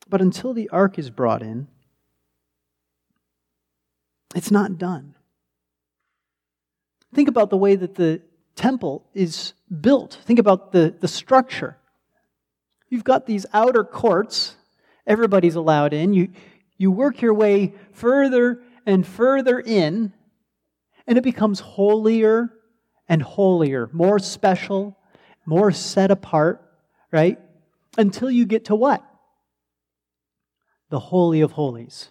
But 0.08 0.20
until 0.20 0.52
the 0.52 0.68
ark 0.68 0.98
is 0.98 1.10
brought 1.10 1.42
in, 1.42 1.68
it's 4.34 4.50
not 4.50 4.78
done. 4.78 5.14
Think 7.14 7.28
about 7.28 7.50
the 7.50 7.56
way 7.56 7.76
that 7.76 7.94
the 7.94 8.22
temple 8.54 9.04
is 9.14 9.54
built. 9.80 10.18
Think 10.24 10.38
about 10.38 10.72
the, 10.72 10.94
the 10.98 11.08
structure. 11.08 11.76
You've 12.88 13.04
got 13.04 13.26
these 13.26 13.46
outer 13.52 13.84
courts, 13.84 14.56
everybody's 15.06 15.54
allowed 15.54 15.94
in. 15.94 16.12
You, 16.12 16.28
you 16.76 16.90
work 16.90 17.22
your 17.22 17.34
way 17.34 17.74
further 17.92 18.62
and 18.84 19.06
further 19.06 19.58
in, 19.58 20.12
and 21.06 21.16
it 21.16 21.24
becomes 21.24 21.60
holier 21.60 22.50
and 23.12 23.20
holier, 23.20 23.90
more 23.92 24.18
special, 24.18 24.96
more 25.44 25.70
set 25.70 26.10
apart, 26.10 26.62
right? 27.12 27.38
Until 27.98 28.30
you 28.30 28.46
get 28.46 28.64
to 28.64 28.74
what? 28.74 29.04
The 30.88 30.98
Holy 30.98 31.42
of 31.42 31.52
Holies. 31.52 32.08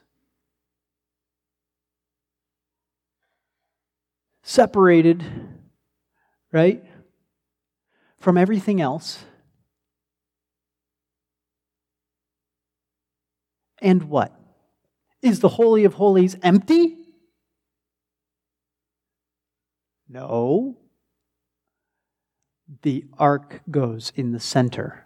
Separated, 4.44 5.26
right? 6.52 6.84
From 8.20 8.38
everything 8.38 8.80
else. 8.80 9.26
And 13.82 14.04
what? 14.04 14.40
Is 15.24 15.40
the 15.40 15.50
Holy 15.50 15.84
of 15.84 15.96
Holies 15.96 16.36
empty? 16.44 16.96
No. 20.08 20.78
The 22.82 23.06
ark 23.18 23.62
goes 23.70 24.14
in 24.16 24.32
the 24.32 24.40
center. 24.40 25.06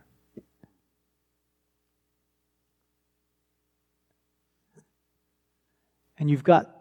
And 6.17 6.29
you've 6.29 6.43
got 6.43 6.71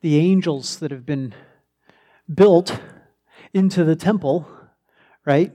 the 0.00 0.18
angels 0.18 0.78
that 0.80 0.90
have 0.90 1.06
been 1.06 1.34
built 2.32 2.78
into 3.54 3.84
the 3.84 3.96
temple, 3.96 4.46
right? 5.24 5.52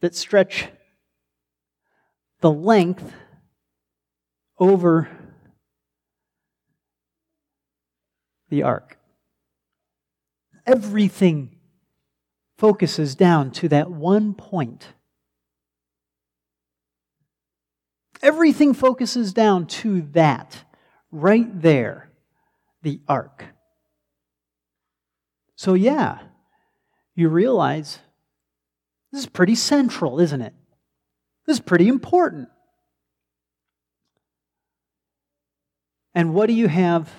That 0.00 0.14
stretch 0.14 0.68
the 2.40 2.50
length 2.50 3.12
over 4.58 5.08
the 8.48 8.62
ark. 8.62 8.98
Everything 10.66 11.53
focuses 12.56 13.14
down 13.14 13.50
to 13.52 13.68
that 13.68 13.90
one 13.90 14.34
point. 14.34 14.94
Everything 18.22 18.72
focuses 18.72 19.32
down 19.32 19.66
to 19.66 20.02
that, 20.12 20.64
right 21.10 21.60
there, 21.60 22.10
the 22.82 23.00
ark. 23.06 23.44
So, 25.56 25.74
yeah, 25.74 26.18
you 27.14 27.28
realize 27.28 27.98
this 29.12 29.20
is 29.20 29.26
pretty 29.26 29.54
central, 29.54 30.20
isn't 30.20 30.40
it? 30.40 30.54
This 31.46 31.58
is 31.58 31.60
pretty 31.60 31.88
important. 31.88 32.48
And 36.14 36.32
what 36.32 36.46
do 36.46 36.52
you 36.52 36.68
have 36.68 37.10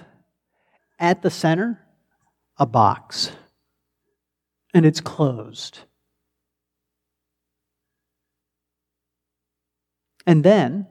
at 1.00 1.21
the 1.21 1.30
center? 1.30 1.82
A 2.58 2.65
box. 2.65 3.32
And 4.76 4.86
it's 4.86 5.00
closed. 5.00 5.80
And 10.28 10.44
then 10.44 10.88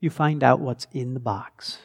you 0.00 0.08
find 0.08 0.42
out 0.42 0.60
what's 0.60 0.86
in 0.94 1.12
the 1.12 1.20
box. 1.20 1.76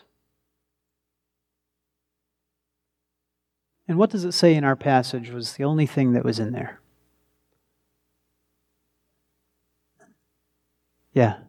And 3.90 3.98
what 3.98 4.10
does 4.10 4.24
it 4.24 4.32
say 4.32 4.56
in 4.56 4.64
our 4.64 4.78
passage 4.78 5.32
was 5.32 5.56
the 5.56 5.66
only 5.66 5.86
thing 5.86 6.14
that 6.14 6.24
was 6.24 6.40
in 6.40 6.54
there? 6.54 6.80
Yeah. 11.12 11.40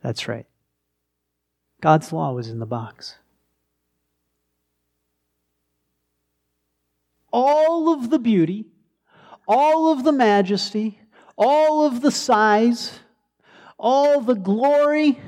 That's 0.00 0.28
right. 0.28 0.46
God's 1.80 2.12
law 2.12 2.32
was 2.32 2.48
in 2.48 2.60
the 2.60 2.66
box. 2.66 3.16
All 7.36 7.92
of 7.92 8.10
the 8.10 8.20
beauty, 8.20 8.66
all 9.48 9.90
of 9.90 10.04
the 10.04 10.12
majesty, 10.12 11.00
all 11.36 11.84
of 11.84 12.00
the 12.00 12.12
size, 12.12 13.00
all 13.76 14.20
the 14.20 14.36
glory 14.36 15.20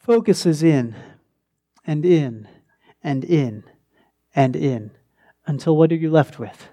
focuses 0.00 0.62
in 0.62 0.94
and 1.86 2.04
in 2.04 2.46
and 3.02 3.24
in 3.24 3.64
and 4.36 4.54
in 4.54 4.90
until 5.46 5.74
what 5.74 5.90
are 5.90 5.96
you 5.96 6.10
left 6.10 6.38
with? 6.38 6.68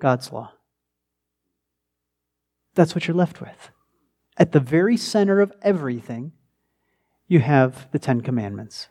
God's 0.00 0.32
law. 0.32 0.54
That's 2.74 2.96
what 2.96 3.06
you're 3.06 3.16
left 3.16 3.40
with. 3.40 3.70
At 4.36 4.50
the 4.50 4.58
very 4.58 4.96
center 4.96 5.40
of 5.40 5.52
everything, 5.62 6.32
you 7.28 7.38
have 7.38 7.86
the 7.92 8.00
Ten 8.00 8.22
Commandments, 8.22 8.88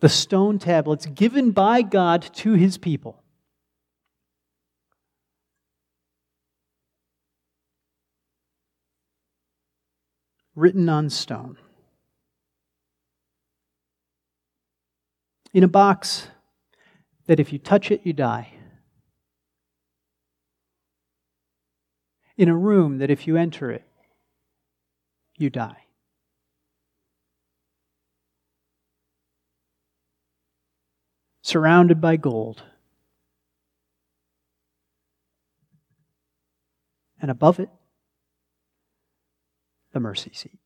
the 0.00 0.08
stone 0.08 0.58
tablets 0.58 1.06
given 1.06 1.50
by 1.50 1.82
God 1.82 2.22
to 2.34 2.54
his 2.54 2.78
people. 2.78 3.22
Written 10.54 10.88
on 10.88 11.10
stone. 11.10 11.56
In 15.52 15.64
a 15.64 15.68
box 15.68 16.28
that 17.26 17.40
if 17.40 17.52
you 17.52 17.58
touch 17.58 17.90
it, 17.90 18.00
you 18.04 18.12
die. 18.12 18.54
in 22.40 22.48
a 22.48 22.56
room 22.56 22.96
that 22.96 23.10
if 23.10 23.26
you 23.26 23.36
enter 23.36 23.70
it, 23.70 23.84
you 25.36 25.50
die. 25.50 25.84
Surrounded 31.50 32.00
by 32.00 32.14
gold. 32.14 32.62
And 37.20 37.28
above 37.28 37.58
it, 37.58 37.68
the 39.92 39.98
mercy 39.98 40.30
seat. 40.32 40.60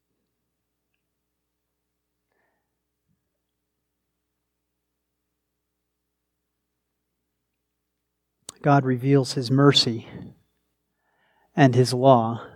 God 8.60 8.84
reveals 8.84 9.32
his 9.32 9.50
mercy 9.50 10.06
and 11.56 11.74
his 11.74 11.94
law 11.94 12.46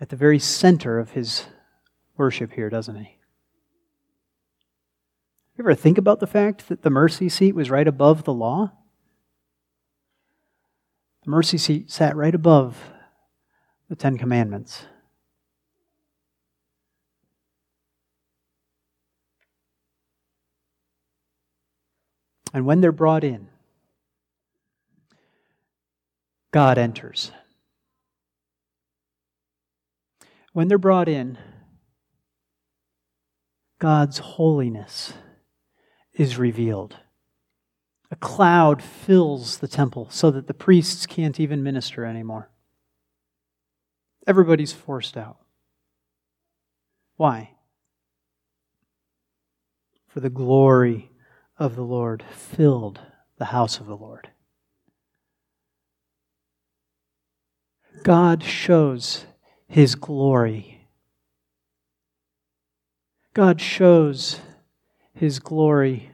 at 0.00 0.08
the 0.08 0.16
very 0.16 0.38
center 0.38 0.98
of 0.98 1.10
his 1.10 1.44
worship 2.16 2.54
here, 2.54 2.70
doesn't 2.70 2.96
he? 2.96 3.19
You 5.60 5.64
ever 5.64 5.74
think 5.74 5.98
about 5.98 6.20
the 6.20 6.26
fact 6.26 6.68
that 6.70 6.80
the 6.80 6.88
mercy 6.88 7.28
seat 7.28 7.54
was 7.54 7.68
right 7.68 7.86
above 7.86 8.24
the 8.24 8.32
law? 8.32 8.72
The 11.22 11.30
mercy 11.30 11.58
seat 11.58 11.90
sat 11.90 12.16
right 12.16 12.34
above 12.34 12.78
the 13.90 13.94
Ten 13.94 14.16
Commandments. 14.16 14.86
And 22.54 22.64
when 22.64 22.80
they're 22.80 22.90
brought 22.90 23.22
in, 23.22 23.48
God 26.52 26.78
enters. 26.78 27.32
When 30.54 30.68
they're 30.68 30.78
brought 30.78 31.10
in, 31.10 31.36
God's 33.78 34.16
holiness 34.20 35.12
is 36.20 36.36
revealed. 36.36 36.98
A 38.10 38.16
cloud 38.16 38.82
fills 38.82 39.56
the 39.56 39.68
temple 39.68 40.06
so 40.10 40.30
that 40.30 40.48
the 40.48 40.52
priests 40.52 41.06
can't 41.06 41.40
even 41.40 41.62
minister 41.62 42.04
anymore. 42.04 42.50
Everybody's 44.26 44.74
forced 44.74 45.16
out. 45.16 45.38
Why? 47.16 47.52
For 50.08 50.20
the 50.20 50.28
glory 50.28 51.10
of 51.56 51.74
the 51.74 51.84
Lord 51.84 52.22
filled 52.30 53.00
the 53.38 53.46
house 53.46 53.80
of 53.80 53.86
the 53.86 53.96
Lord. 53.96 54.28
God 58.02 58.42
shows 58.42 59.24
his 59.66 59.94
glory. 59.94 60.86
God 63.32 63.58
shows 63.58 64.40
his 65.14 65.38
glory 65.38 66.09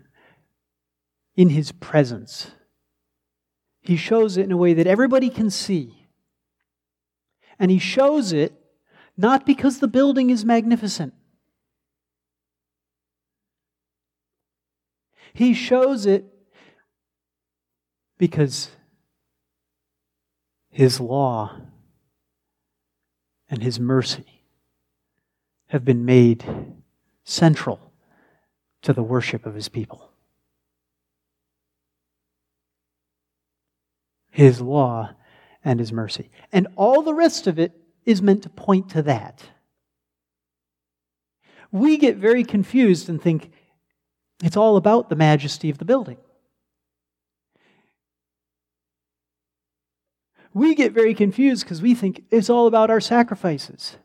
in 1.36 1.50
his 1.50 1.70
presence. 1.72 2.50
He 3.82 3.96
shows 3.96 4.36
it 4.36 4.44
in 4.44 4.52
a 4.52 4.56
way 4.56 4.74
that 4.74 4.86
everybody 4.86 5.30
can 5.30 5.50
see. 5.50 6.06
And 7.58 7.70
he 7.70 7.78
shows 7.78 8.32
it 8.32 8.52
not 9.16 9.46
because 9.46 9.78
the 9.78 9.88
building 9.88 10.30
is 10.30 10.44
magnificent. 10.44 11.14
He 15.32 15.52
shows 15.52 16.06
it 16.06 16.24
because 18.18 18.70
his 20.70 20.98
law 20.98 21.60
and 23.48 23.62
his 23.62 23.78
mercy 23.78 24.42
have 25.68 25.84
been 25.84 26.04
made 26.04 26.44
central 27.24 27.92
to 28.82 28.92
the 28.92 29.02
worship 29.02 29.44
of 29.44 29.54
his 29.54 29.68
people. 29.68 30.10
His 34.36 34.60
law 34.60 35.14
and 35.64 35.80
his 35.80 35.92
mercy. 35.92 36.30
And 36.52 36.68
all 36.76 37.00
the 37.00 37.14
rest 37.14 37.46
of 37.46 37.58
it 37.58 37.72
is 38.04 38.20
meant 38.20 38.42
to 38.42 38.50
point 38.50 38.90
to 38.90 39.02
that. 39.02 39.42
We 41.72 41.96
get 41.96 42.16
very 42.16 42.44
confused 42.44 43.08
and 43.08 43.20
think 43.20 43.50
it's 44.44 44.56
all 44.56 44.76
about 44.76 45.08
the 45.08 45.16
majesty 45.16 45.70
of 45.70 45.78
the 45.78 45.86
building. 45.86 46.18
we 50.56 50.74
get 50.74 50.92
very 50.92 51.12
confused 51.12 51.64
because 51.64 51.82
we 51.82 51.94
think 51.94 52.24
it's 52.30 52.48
all 52.48 52.66
about 52.66 52.88
our 52.88 53.00
sacrifices. 53.00 53.98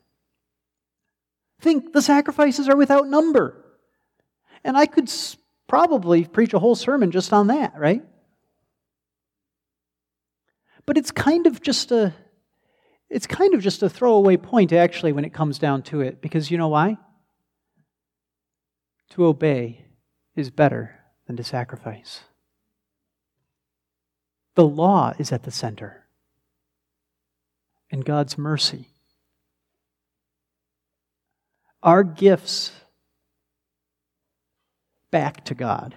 Think 1.62 1.94
the 1.94 2.02
sacrifices 2.02 2.68
are 2.68 2.76
without 2.76 3.08
number. 3.08 3.64
And 4.62 4.76
I 4.76 4.84
could 4.84 5.10
probably 5.66 6.26
preach 6.26 6.52
a 6.52 6.58
whole 6.58 6.74
sermon 6.74 7.10
just 7.10 7.32
on 7.32 7.46
that, 7.46 7.72
right? 7.78 8.02
But 10.86 10.98
it's 10.98 11.10
kind 11.10 11.46
of 11.46 11.62
just 11.62 11.92
a 11.92 12.14
it's 13.08 13.26
kind 13.26 13.52
of 13.52 13.60
just 13.60 13.82
a 13.82 13.90
throwaway 13.90 14.38
point 14.38 14.72
actually 14.72 15.12
when 15.12 15.26
it 15.26 15.34
comes 15.34 15.58
down 15.58 15.82
to 15.82 16.00
it 16.00 16.22
because 16.22 16.50
you 16.50 16.56
know 16.56 16.68
why? 16.68 16.96
To 19.10 19.26
obey 19.26 19.84
is 20.34 20.50
better 20.50 20.98
than 21.26 21.36
to 21.36 21.44
sacrifice. 21.44 22.20
The 24.54 24.66
law 24.66 25.12
is 25.18 25.30
at 25.30 25.42
the 25.42 25.50
center 25.50 26.06
and 27.90 28.02
God's 28.02 28.38
mercy. 28.38 28.88
Our 31.82 32.04
gifts 32.04 32.72
back 35.10 35.44
to 35.44 35.54
God, 35.54 35.94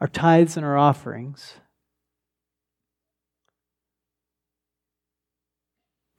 our 0.00 0.06
tithes 0.06 0.56
and 0.56 0.64
our 0.64 0.78
offerings, 0.78 1.54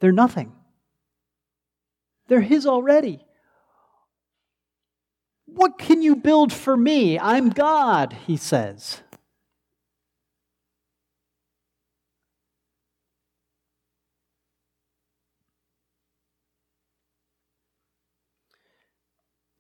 they're 0.04 0.12
nothing. 0.12 0.52
They're 2.28 2.42
His 2.42 2.68
already. 2.68 3.26
What 5.46 5.78
can 5.78 6.02
you 6.02 6.18
build 6.18 6.52
for 6.52 6.76
me? 6.76 7.18
I'm 7.18 7.48
God, 7.48 8.12
He 8.28 8.36
says. 8.36 9.02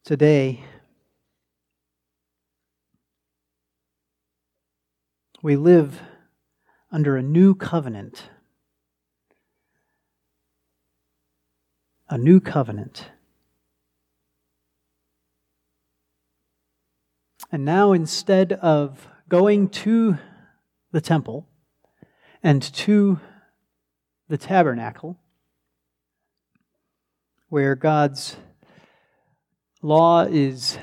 Today, 0.03 0.65
we 5.41 5.55
live 5.55 6.01
under 6.91 7.15
a 7.15 7.23
new 7.23 7.55
covenant. 7.55 8.23
A 12.13 12.17
new 12.19 12.39
covenant. 12.39 13.09
And 17.51 17.65
now, 17.65 17.91
instead 17.91 18.53
of 18.53 19.07
going 19.27 19.69
to 19.69 20.19
the 20.91 21.01
temple 21.01 21.47
and 22.43 22.61
to 22.61 23.19
the 24.29 24.37
tabernacle, 24.37 25.17
where 27.49 27.73
God's 27.73 28.37
Law 29.81 30.21
is 30.21 30.77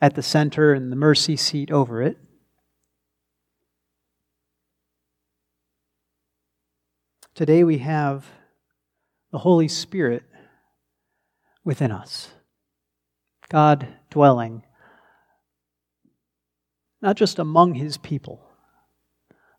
at 0.00 0.14
the 0.14 0.22
center 0.22 0.74
and 0.74 0.92
the 0.92 0.96
mercy 0.96 1.34
seat 1.36 1.72
over 1.72 2.00
it. 2.02 2.18
Today 7.34 7.64
we 7.64 7.78
have 7.78 8.37
the 9.30 9.38
Holy 9.38 9.68
Spirit 9.68 10.22
within 11.64 11.92
us. 11.92 12.30
God 13.48 13.88
dwelling 14.10 14.62
not 17.00 17.16
just 17.16 17.38
among 17.38 17.74
his 17.74 17.96
people, 17.96 18.40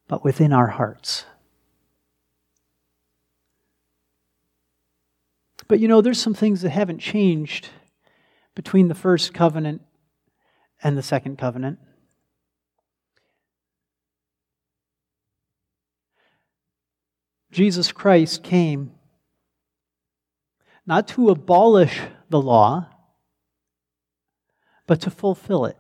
but 0.08 0.24
within 0.24 0.52
our 0.52 0.68
hearts. 0.68 1.26
But 5.68 5.80
you 5.80 5.88
know, 5.88 6.02
there's 6.02 6.20
some 6.20 6.34
things 6.34 6.62
that 6.64 6.72
haven't 6.72 7.00
changed 7.00 7.70
between 8.56 8.88
the 8.88 8.96
first 8.96 9.34
covenant 9.34 9.84
and 10.84 10.98
the 10.98 11.04
second 11.04 11.38
covenant. 11.38 11.80
Jesus 17.52 17.92
Christ 17.92 18.44
came 18.44 18.92
not 20.90 21.08
to 21.08 21.30
abolish 21.30 22.02
the 22.32 22.42
law, 22.42 22.88
but 24.88 25.00
to 25.00 25.12
fulfill 25.12 25.66
it. 25.66 25.78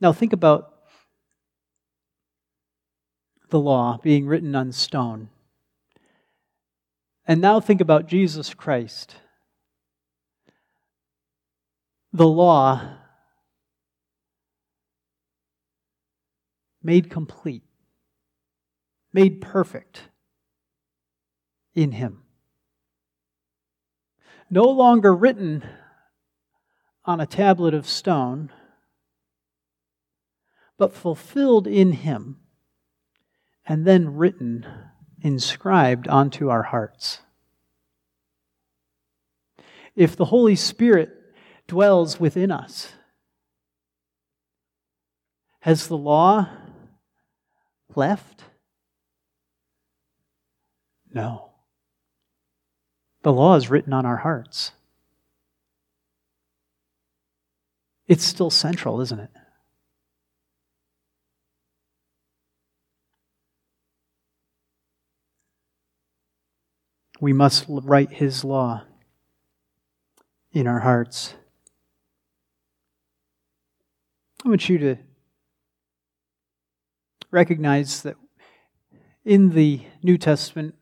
Now, 0.00 0.14
think 0.14 0.32
about 0.32 0.72
the 3.50 3.60
law 3.60 3.98
being 4.02 4.26
written 4.26 4.54
on 4.54 4.72
stone. 4.72 5.28
And 7.26 7.42
now 7.42 7.60
think 7.60 7.82
about 7.82 8.06
Jesus 8.06 8.54
Christ. 8.54 9.16
The 12.14 12.26
law 12.26 12.96
made 16.82 17.10
complete, 17.10 17.62
made 19.14 19.40
perfect 19.40 20.02
in 21.74 21.92
Him. 21.92 22.24
No 24.50 24.64
longer 24.64 25.14
written 25.14 25.64
on 27.04 27.20
a 27.20 27.26
tablet 27.26 27.74
of 27.74 27.88
stone, 27.88 28.50
but 30.76 30.92
fulfilled 30.92 31.68
in 31.68 31.92
Him 31.92 32.40
and 33.64 33.86
then 33.86 34.16
written 34.16 34.66
inscribed 35.22 36.08
onto 36.08 36.50
our 36.50 36.64
hearts. 36.64 37.20
If 39.94 40.16
the 40.16 40.26
Holy 40.26 40.56
Spirit 40.56 41.10
dwells 41.68 42.18
within 42.18 42.50
us, 42.50 42.92
has 45.60 45.86
the 45.86 45.96
law 45.96 46.48
left? 47.94 48.44
No. 51.14 51.52
The 53.22 53.32
law 53.32 53.54
is 53.54 53.70
written 53.70 53.94
on 53.94 54.04
our 54.04 54.18
hearts. 54.18 54.72
It's 58.06 58.24
still 58.24 58.50
central, 58.50 59.00
isn't 59.00 59.20
it? 59.20 59.30
we 67.24 67.32
must 67.32 67.64
write 67.68 68.12
His 68.12 68.44
law 68.44 68.82
in 70.52 70.66
our 70.66 70.80
hearts. 70.80 71.34
I 74.44 74.48
want 74.50 74.68
you 74.68 74.76
to 74.76 74.96
recognize 77.30 78.02
that 78.02 78.16
in 79.24 79.54
the 79.54 79.80
New 80.02 80.18
Testament, 80.18 80.74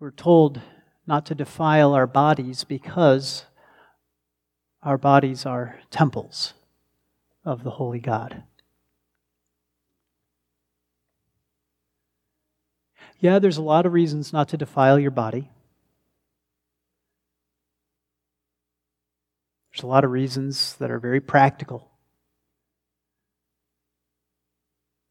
We're 0.00 0.10
told 0.12 0.60
not 1.06 1.26
to 1.26 1.34
defile 1.34 1.92
our 1.92 2.06
bodies 2.06 2.62
because 2.62 3.46
our 4.82 4.96
bodies 4.96 5.44
are 5.44 5.80
temples 5.90 6.54
of 7.44 7.64
the 7.64 7.70
Holy 7.70 7.98
God. 7.98 8.44
Yeah, 13.18 13.40
there's 13.40 13.56
a 13.56 13.62
lot 13.62 13.86
of 13.86 13.92
reasons 13.92 14.32
not 14.32 14.48
to 14.50 14.56
defile 14.56 15.00
your 15.00 15.10
body. 15.10 15.50
There's 19.72 19.82
a 19.82 19.88
lot 19.88 20.04
of 20.04 20.12
reasons 20.12 20.74
that 20.74 20.92
are 20.92 21.00
very 21.00 21.20
practical. 21.20 21.90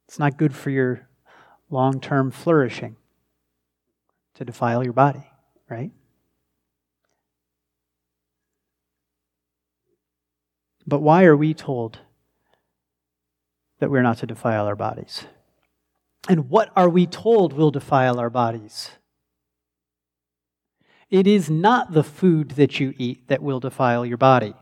It's 0.08 0.18
not 0.18 0.38
good 0.38 0.56
for 0.56 0.70
your 0.70 1.10
long 1.70 2.00
term 2.00 2.32
flourishing 2.32 2.96
to 4.38 4.46
defile 4.46 4.84
your 4.84 4.94
body, 4.94 5.24
right? 5.68 5.92
But 10.86 11.02
why 11.02 11.26
are 11.26 11.36
we 11.36 11.54
told 11.54 12.00
that 13.80 13.90
we're 13.90 14.04
not 14.04 14.20
to 14.20 14.28
defile 14.28 14.68
our 14.68 14.76
bodies? 14.76 15.26
And 16.30 16.50
what 16.50 16.72
are 16.76 16.90
we 16.90 17.08
told 17.08 17.54
will 17.54 17.72
defile 17.72 18.20
our 18.20 18.30
bodies? 18.30 18.92
It 21.10 21.26
is 21.26 21.50
not 21.50 21.94
the 21.94 22.04
food 22.04 22.52
that 22.52 22.80
you 22.80 22.94
eat 22.98 23.28
that 23.30 23.42
will 23.42 23.60
defile 23.60 24.06
your 24.06 24.18
body. 24.18 24.54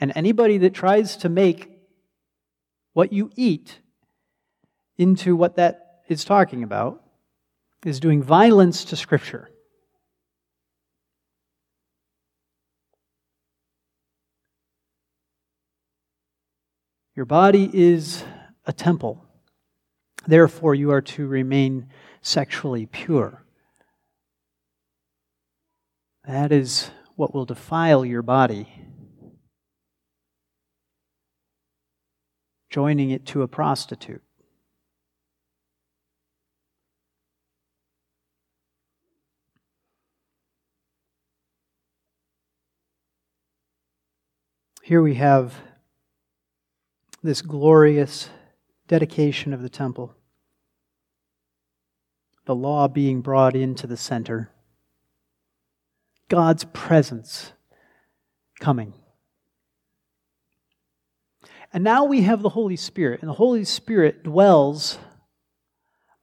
And 0.00 0.12
anybody 0.14 0.58
that 0.58 0.74
tries 0.74 1.16
to 1.18 1.28
make 1.28 1.70
what 2.92 3.12
you 3.12 3.30
eat 3.36 3.80
into 4.96 5.36
what 5.36 5.56
that 5.56 6.02
is 6.08 6.24
talking 6.24 6.62
about 6.62 7.02
is 7.86 8.00
doing 8.00 8.20
violence 8.20 8.84
to 8.86 8.96
Scripture. 8.96 9.48
Your 17.14 17.26
body 17.26 17.70
is 17.72 18.24
a 18.66 18.72
temple. 18.72 19.24
Therefore, 20.26 20.74
you 20.74 20.90
are 20.90 21.00
to 21.00 21.28
remain 21.28 21.88
sexually 22.20 22.86
pure. 22.86 23.44
That 26.24 26.50
is 26.50 26.90
what 27.14 27.32
will 27.32 27.44
defile 27.44 28.04
your 28.04 28.22
body. 28.22 28.68
Joining 32.68 33.10
it 33.10 33.24
to 33.26 33.42
a 33.42 33.48
prostitute. 33.48 34.25
Here 44.86 45.02
we 45.02 45.16
have 45.16 45.52
this 47.20 47.42
glorious 47.42 48.30
dedication 48.86 49.52
of 49.52 49.60
the 49.60 49.68
temple, 49.68 50.14
the 52.44 52.54
law 52.54 52.86
being 52.86 53.20
brought 53.20 53.56
into 53.56 53.88
the 53.88 53.96
center, 53.96 54.52
God's 56.28 56.62
presence 56.72 57.50
coming. 58.60 58.94
And 61.72 61.82
now 61.82 62.04
we 62.04 62.22
have 62.22 62.42
the 62.42 62.50
Holy 62.50 62.76
Spirit, 62.76 63.22
and 63.22 63.28
the 63.28 63.34
Holy 63.34 63.64
Spirit 63.64 64.22
dwells 64.22 64.98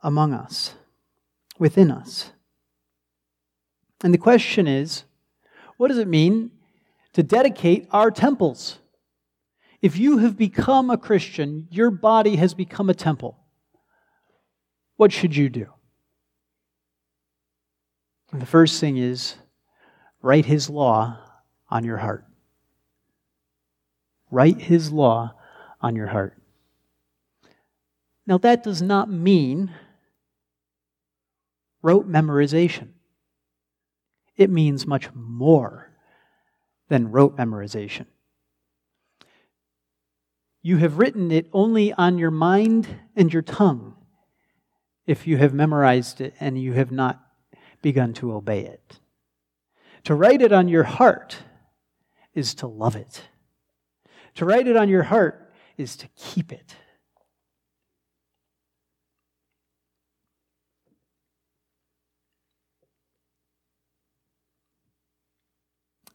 among 0.01 0.31
us, 0.33 0.75
within 1.59 1.91
us. 1.91 2.31
And 4.01 4.13
the 4.13 4.17
question 4.17 4.67
is 4.67 5.03
what 5.75 5.89
does 5.89 5.97
it 5.97 6.07
mean 6.07 6.51
to 7.13 7.23
dedicate 7.23 7.87
our 7.91 8.11
temples? 8.11 8.79
If 9.81 9.97
you 9.97 10.19
have 10.19 10.37
become 10.37 10.89
a 10.89 10.97
Christian, 10.97 11.67
your 11.69 11.91
body 11.91 12.37
has 12.37 12.53
become 12.53 12.89
a 12.89 12.93
temple. 12.93 13.37
What 14.95 15.11
should 15.11 15.35
you 15.35 15.49
do? 15.49 15.67
The 18.31 18.45
first 18.45 18.79
thing 18.79 18.97
is 18.97 19.35
write 20.21 20.45
his 20.45 20.69
law 20.69 21.19
on 21.69 21.83
your 21.83 21.97
heart. 21.97 22.25
Write 24.31 24.61
his 24.61 24.91
law 24.91 25.33
on 25.81 25.95
your 25.95 26.07
heart. 26.07 26.35
Now, 28.25 28.37
that 28.39 28.63
does 28.63 28.81
not 28.81 29.11
mean 29.11 29.71
rote 31.81 32.09
memorization. 32.09 32.89
It 34.37 34.49
means 34.49 34.87
much 34.87 35.13
more 35.13 35.92
than 36.93 37.09
rote 37.09 37.35
memorization. 37.35 38.05
You 40.61 40.77
have 40.77 40.99
written 40.99 41.31
it 41.31 41.49
only 41.51 41.91
on 41.91 42.19
your 42.19 42.29
mind 42.29 42.87
and 43.15 43.33
your 43.33 43.41
tongue 43.41 43.95
if 45.07 45.25
you 45.25 45.37
have 45.37 45.55
memorized 45.55 46.21
it 46.21 46.35
and 46.39 46.55
you 46.55 46.73
have 46.73 46.91
not 46.91 47.19
begun 47.81 48.13
to 48.13 48.31
obey 48.31 48.59
it. 48.59 48.99
To 50.03 50.13
write 50.13 50.43
it 50.43 50.51
on 50.51 50.67
your 50.67 50.83
heart 50.83 51.37
is 52.35 52.53
to 52.55 52.67
love 52.67 52.95
it. 52.95 53.23
To 54.35 54.45
write 54.45 54.67
it 54.67 54.77
on 54.77 54.87
your 54.87 55.01
heart 55.01 55.51
is 55.77 55.95
to 55.95 56.07
keep 56.09 56.53
it. 56.53 56.75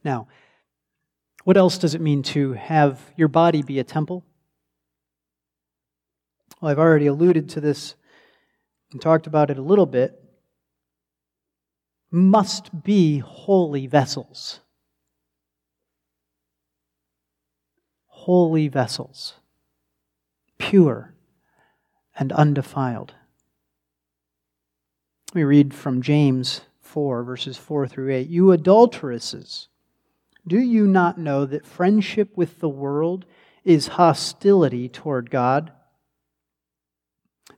Now, 0.05 0.29
what 1.49 1.57
else 1.57 1.79
does 1.79 1.95
it 1.95 2.03
mean 2.03 2.23
to 2.23 2.53
have 2.53 3.01
your 3.17 3.27
body 3.27 3.63
be 3.63 3.79
a 3.79 3.83
temple? 3.83 4.23
Well, 6.61 6.71
I've 6.71 6.79
already 6.79 7.07
alluded 7.07 7.49
to 7.49 7.61
this 7.63 7.95
and 8.93 9.01
talked 9.01 9.27
about 9.27 9.49
it 9.49 9.57
a 9.57 9.63
little 9.63 9.87
bit. 9.87 10.23
Must 12.11 12.85
be 12.85 13.21
holy 13.21 13.87
vessels. 13.87 14.61
Holy 18.09 18.69
vessels. 18.69 19.33
Pure 20.59 21.15
and 22.19 22.31
undefiled. 22.31 23.15
Me 25.33 25.45
read 25.45 25.73
from 25.73 26.03
James 26.03 26.61
4, 26.83 27.23
verses 27.23 27.57
4 27.57 27.89
through 27.89 28.13
8. 28.13 28.29
You 28.29 28.53
adulteresses, 28.53 29.69
do 30.49 30.59
you 30.59 30.87
not 30.87 31.19
know 31.19 31.45
that 31.47 31.67
friendship 31.67 32.37
with 32.37 32.61
the 32.61 32.69
world 32.69 33.27
is 33.65 33.89
hostility 33.89 34.89
toward 34.89 35.31
God? 35.31 35.73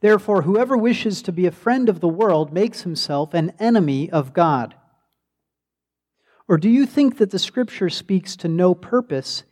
Therefore, 0.00 0.42
whoever 0.42 0.76
wishes 0.76 1.22
to 1.22 1.32
be 1.32 1.46
a 1.46 1.52
friend 1.52 1.88
of 1.88 2.00
the 2.00 2.08
world 2.08 2.52
makes 2.52 2.82
himself 2.82 3.34
an 3.34 3.52
enemy 3.58 4.10
of 4.10 4.32
God. 4.32 4.74
Or 6.48 6.58
do 6.58 6.68
you 6.68 6.84
think 6.86 7.18
that 7.18 7.30
the 7.30 7.38
Scripture 7.38 7.90
speaks 7.90 8.34
to 8.36 8.48
no 8.48 8.74
purpose? 8.74 9.44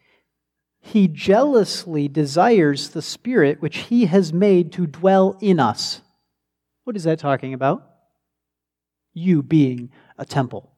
He 0.81 1.07
jealously 1.07 2.09
desires 2.09 2.91
the 2.91 3.03
Spirit 3.03 3.61
which 3.61 3.79
He 3.79 4.07
has 4.07 4.33
made 4.33 4.73
to 4.73 4.87
dwell 4.87 5.37
in 5.41 5.61
us. 5.61 6.01
What 6.85 6.97
is 6.97 7.05
that 7.05 7.19
talking 7.19 7.53
about? 7.53 7.89
You 9.13 9.43
being 9.43 9.91
a 10.17 10.25
temple, 10.25 10.73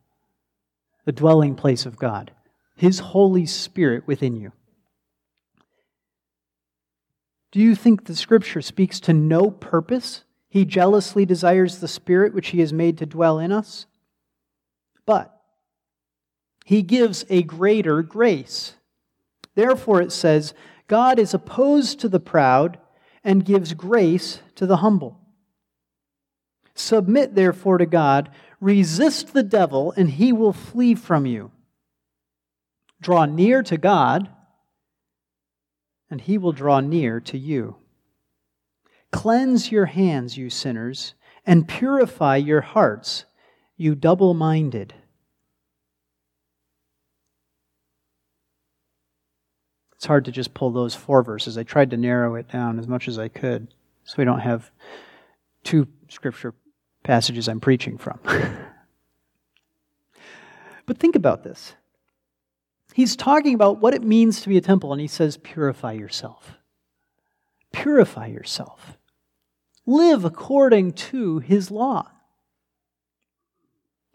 the 1.04 1.12
dwelling 1.12 1.54
place 1.54 1.86
of 1.86 1.96
God, 1.96 2.32
His 2.80 3.00
Holy 3.00 3.44
Spirit 3.44 4.06
within 4.06 4.36
you. 4.36 4.52
Do 7.52 7.60
you 7.60 7.74
think 7.74 8.06
the 8.06 8.16
Scripture 8.16 8.62
speaks 8.62 8.98
to 9.00 9.12
no 9.12 9.50
purpose? 9.50 10.24
He 10.48 10.64
jealously 10.64 11.26
desires 11.26 11.80
the 11.80 11.86
Spirit 11.86 12.32
which 12.32 12.48
He 12.48 12.60
has 12.60 12.72
made 12.72 12.96
to 12.96 13.04
dwell 13.04 13.38
in 13.38 13.52
us. 13.52 13.84
But 15.04 15.30
He 16.64 16.80
gives 16.80 17.26
a 17.28 17.42
greater 17.42 18.00
grace. 18.00 18.76
Therefore, 19.54 20.00
it 20.00 20.10
says, 20.10 20.54
God 20.88 21.18
is 21.18 21.34
opposed 21.34 22.00
to 22.00 22.08
the 22.08 22.18
proud 22.18 22.78
and 23.22 23.44
gives 23.44 23.74
grace 23.74 24.40
to 24.54 24.64
the 24.64 24.78
humble. 24.78 25.20
Submit, 26.74 27.34
therefore, 27.34 27.76
to 27.76 27.84
God. 27.84 28.30
Resist 28.58 29.34
the 29.34 29.42
devil, 29.42 29.92
and 29.98 30.08
he 30.08 30.32
will 30.32 30.54
flee 30.54 30.94
from 30.94 31.26
you. 31.26 31.50
Draw 33.00 33.26
near 33.26 33.62
to 33.62 33.76
God 33.76 34.28
and 36.10 36.20
he 36.20 36.36
will 36.36 36.52
draw 36.52 36.80
near 36.80 37.20
to 37.20 37.38
you. 37.38 37.76
Cleanse 39.12 39.70
your 39.70 39.86
hands, 39.86 40.36
you 40.36 40.50
sinners, 40.50 41.14
and 41.46 41.68
purify 41.68 42.36
your 42.36 42.60
hearts, 42.60 43.24
you 43.76 43.94
double 43.94 44.34
minded. 44.34 44.92
It's 49.94 50.06
hard 50.06 50.24
to 50.24 50.32
just 50.32 50.54
pull 50.54 50.70
those 50.70 50.94
four 50.94 51.22
verses. 51.22 51.58
I 51.58 51.62
tried 51.62 51.90
to 51.90 51.96
narrow 51.96 52.34
it 52.34 52.48
down 52.50 52.78
as 52.78 52.88
much 52.88 53.06
as 53.06 53.18
I 53.18 53.28
could 53.28 53.68
so 54.04 54.14
we 54.18 54.24
don't 54.24 54.40
have 54.40 54.70
two 55.62 55.86
scripture 56.08 56.54
passages 57.02 57.48
I'm 57.48 57.60
preaching 57.60 57.98
from. 57.98 58.18
but 60.86 60.98
think 60.98 61.16
about 61.16 61.44
this. 61.44 61.74
He's 62.94 63.16
talking 63.16 63.54
about 63.54 63.80
what 63.80 63.94
it 63.94 64.02
means 64.02 64.40
to 64.42 64.48
be 64.48 64.56
a 64.56 64.60
temple, 64.60 64.92
and 64.92 65.00
he 65.00 65.06
says, 65.06 65.36
purify 65.36 65.92
yourself. 65.92 66.58
Purify 67.72 68.26
yourself. 68.26 68.98
Live 69.86 70.24
according 70.24 70.92
to 70.92 71.38
his 71.38 71.70
law. 71.70 72.10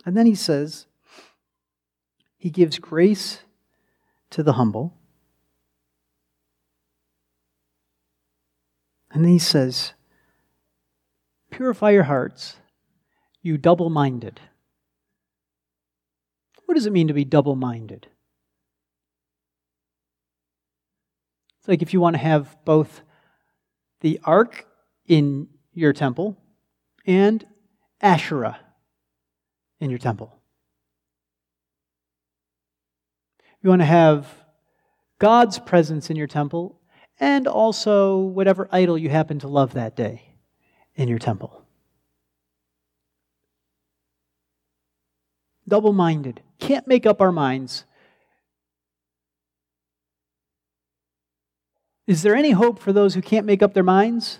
And 0.05 0.15
then 0.15 0.25
he 0.25 0.35
says, 0.35 0.85
he 2.37 2.49
gives 2.49 2.77
grace 2.77 3.39
to 4.29 4.43
the 4.43 4.53
humble. 4.53 4.93
And 9.11 9.23
then 9.23 9.31
he 9.31 9.39
says, 9.39 9.93
Purify 11.49 11.91
your 11.91 12.03
hearts, 12.03 12.57
you 13.41 13.57
double 13.57 13.89
minded. 13.89 14.41
What 16.65 16.75
does 16.75 16.85
it 16.85 16.91
mean 16.91 17.07
to 17.07 17.13
be 17.13 17.23
double 17.23 17.55
minded? 17.55 18.07
It's 21.65 21.67
like 21.67 21.81
if 21.81 21.93
you 21.93 21.99
want 21.99 22.13
to 22.13 22.21
have 22.21 22.55
both 22.63 23.01
the 24.01 24.19
ark 24.23 24.67
in 25.07 25.47
your 25.73 25.93
temple 25.93 26.37
and 27.07 27.43
Asherah 27.99 28.59
in 29.79 29.89
your 29.89 29.97
temple. 29.97 30.39
You 33.63 33.71
want 33.71 33.81
to 33.81 33.87
have 33.87 34.27
God's 35.17 35.57
presence 35.57 36.11
in 36.11 36.15
your 36.15 36.27
temple 36.27 36.79
and 37.19 37.47
also 37.47 38.19
whatever 38.19 38.69
idol 38.71 38.95
you 38.95 39.09
happen 39.09 39.39
to 39.39 39.47
love 39.47 39.73
that 39.73 39.95
day 39.95 40.35
in 40.93 41.07
your 41.07 41.17
temple. 41.17 41.65
Double 45.67 45.93
minded. 45.93 46.43
Can't 46.59 46.85
make 46.85 47.07
up 47.07 47.21
our 47.21 47.31
minds. 47.31 47.85
Is 52.07 52.21
there 52.21 52.35
any 52.35 52.51
hope 52.51 52.79
for 52.79 52.93
those 52.93 53.15
who 53.15 53.21
can't 53.21 53.45
make 53.45 53.63
up 53.63 53.73
their 53.73 53.83
minds? 53.83 54.39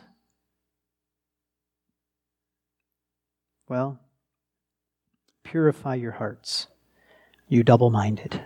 Well, 3.68 4.00
purify 5.44 5.96
your 5.96 6.12
hearts, 6.12 6.68
you 7.48 7.64
double 7.64 7.90
minded. 7.90 8.42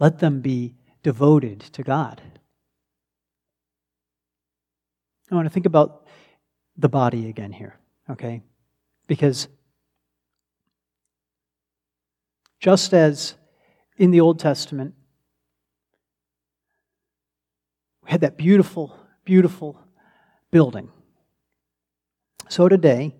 Let 0.00 0.18
them 0.18 0.40
be 0.40 0.74
devoted 1.04 1.60
to 1.60 1.84
God. 1.84 2.20
I 5.30 5.34
want 5.36 5.46
to 5.46 5.50
think 5.50 5.66
about 5.66 6.06
the 6.76 6.88
body 6.88 7.28
again 7.28 7.52
here, 7.52 7.78
okay? 8.10 8.42
Because 9.06 9.48
just 12.58 12.92
as 12.92 13.34
in 13.96 14.10
the 14.10 14.20
Old 14.20 14.40
Testament, 14.40 14.94
we 18.04 18.10
had 18.10 18.20
that 18.20 18.36
beautiful, 18.36 18.96
beautiful 19.24 19.80
building. 20.50 20.90
So 22.48 22.68
today, 22.68 23.16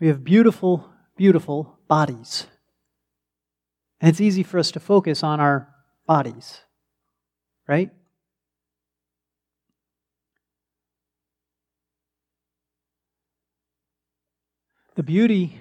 we 0.00 0.08
have 0.08 0.24
beautiful, 0.24 0.90
beautiful 1.16 1.78
bodies. 1.88 2.46
And 4.00 4.10
it's 4.10 4.20
easy 4.20 4.42
for 4.42 4.58
us 4.58 4.70
to 4.72 4.80
focus 4.80 5.22
on 5.22 5.40
our 5.40 5.68
bodies, 6.06 6.60
right? 7.68 7.90
The 14.96 15.02
beauty, 15.02 15.60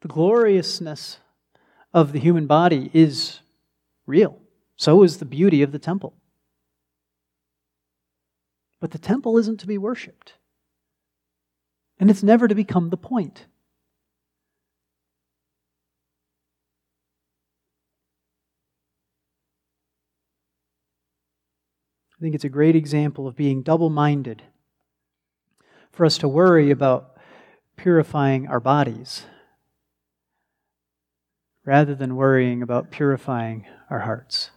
the 0.00 0.08
gloriousness 0.08 1.18
of 1.92 2.12
the 2.12 2.18
human 2.18 2.46
body 2.46 2.90
is 2.92 3.40
real. 4.06 4.40
So 4.78 5.02
is 5.02 5.18
the 5.18 5.24
beauty 5.24 5.62
of 5.62 5.72
the 5.72 5.78
temple. 5.80 6.14
But 8.80 8.92
the 8.92 8.98
temple 8.98 9.36
isn't 9.36 9.58
to 9.60 9.66
be 9.66 9.76
worshiped. 9.76 10.34
And 11.98 12.08
it's 12.08 12.22
never 12.22 12.46
to 12.46 12.54
become 12.54 12.90
the 12.90 12.96
point. 12.96 13.46
I 22.16 22.20
think 22.20 22.36
it's 22.36 22.44
a 22.44 22.48
great 22.48 22.76
example 22.76 23.26
of 23.26 23.36
being 23.36 23.62
double 23.62 23.90
minded 23.90 24.44
for 25.90 26.06
us 26.06 26.18
to 26.18 26.28
worry 26.28 26.70
about 26.70 27.16
purifying 27.76 28.46
our 28.46 28.60
bodies 28.60 29.24
rather 31.64 31.96
than 31.96 32.14
worrying 32.14 32.62
about 32.62 32.92
purifying 32.92 33.66
our 33.90 34.00
hearts. 34.00 34.50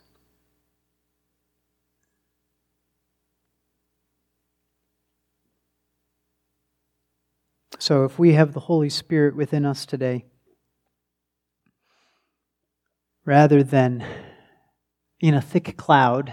So, 7.82 8.04
if 8.04 8.20
we 8.20 8.34
have 8.34 8.54
the 8.54 8.60
Holy 8.60 8.92
Spirit 8.92 9.36
within 9.36 9.66
us 9.66 9.88
today, 9.88 10.26
rather 13.26 13.64
than 13.64 14.06
in 15.20 15.34
a 15.34 15.42
thick 15.42 15.76
cloud, 15.78 16.32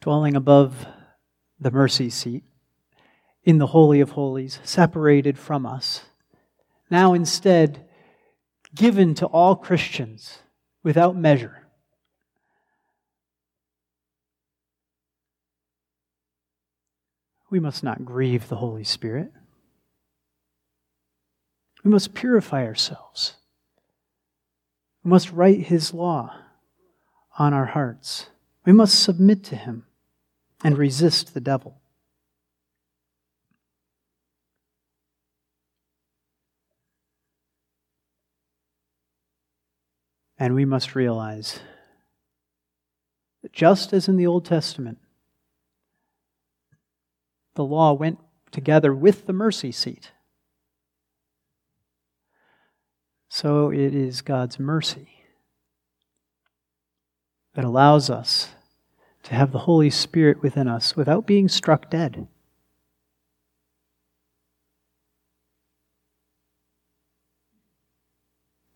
dwelling 0.00 0.34
above 0.34 0.86
the 1.60 1.70
mercy 1.70 2.08
seat 2.08 2.44
in 3.44 3.58
the 3.58 3.66
Holy 3.66 4.00
of 4.00 4.12
Holies, 4.12 4.58
separated 4.62 5.38
from 5.38 5.66
us. 5.66 6.06
Now, 6.90 7.12
instead, 7.12 7.86
given 8.74 9.14
to 9.16 9.26
all 9.26 9.54
Christians 9.54 10.38
without 10.82 11.14
measure. 11.14 11.68
We 17.50 17.60
must 17.60 17.84
not 17.84 18.06
grieve 18.06 18.48
the 18.48 18.56
Holy 18.56 18.84
Spirit. 18.84 19.30
We 21.84 21.90
must 21.90 22.14
purify 22.14 22.64
ourselves. 22.64 23.34
We 25.04 25.10
must 25.10 25.32
write 25.32 25.66
His 25.66 25.92
law 25.92 26.34
on 27.38 27.52
our 27.52 27.66
hearts. 27.66 28.28
We 28.64 28.72
must 28.72 29.02
submit 29.02 29.42
to 29.44 29.56
Him 29.56 29.86
and 30.62 30.78
resist 30.78 31.34
the 31.34 31.40
devil. 31.40 31.80
And 40.38 40.54
we 40.54 40.64
must 40.64 40.94
realize 40.94 41.60
that 43.42 43.52
just 43.52 43.92
as 43.92 44.08
in 44.08 44.16
the 44.16 44.26
Old 44.26 44.44
Testament, 44.44 44.98
the 47.54 47.64
law 47.64 47.92
went 47.92 48.18
together 48.50 48.94
with 48.94 49.26
the 49.26 49.32
mercy 49.32 49.70
seat, 49.70 50.10
so 53.34 53.72
it 53.72 53.94
is 53.94 54.20
God's 54.20 54.58
mercy 54.58 55.08
that 57.54 57.64
allows 57.64 58.10
us 58.10 58.50
to 59.22 59.34
have 59.34 59.52
the 59.52 59.60
Holy 59.60 59.88
Spirit 59.88 60.42
within 60.42 60.68
us 60.68 60.96
without 60.96 61.26
being 61.26 61.48
struck 61.48 61.88
dead. 61.88 62.28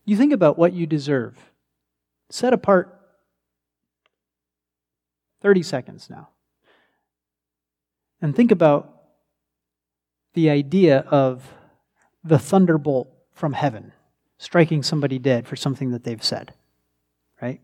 You 0.07 0.17
think 0.17 0.33
about 0.33 0.57
what 0.57 0.73
you 0.73 0.87
deserve. 0.87 1.37
Set 2.31 2.55
apart 2.55 2.99
30 5.43 5.63
seconds 5.65 6.09
now. 6.09 6.31
And 8.23 8.35
think 8.35 8.51
about 8.51 9.03
the 10.33 10.49
idea 10.49 11.01
of 11.11 11.45
the 12.25 12.39
thunderbolt 12.39 13.13
from 13.35 13.53
heaven 13.53 13.93
striking 14.39 14.83
somebody 14.83 15.19
dead 15.19 15.47
for 15.47 15.57
something 15.57 15.91
that 15.91 16.05
they've 16.05 16.25
said, 16.25 16.53
right? 17.41 17.61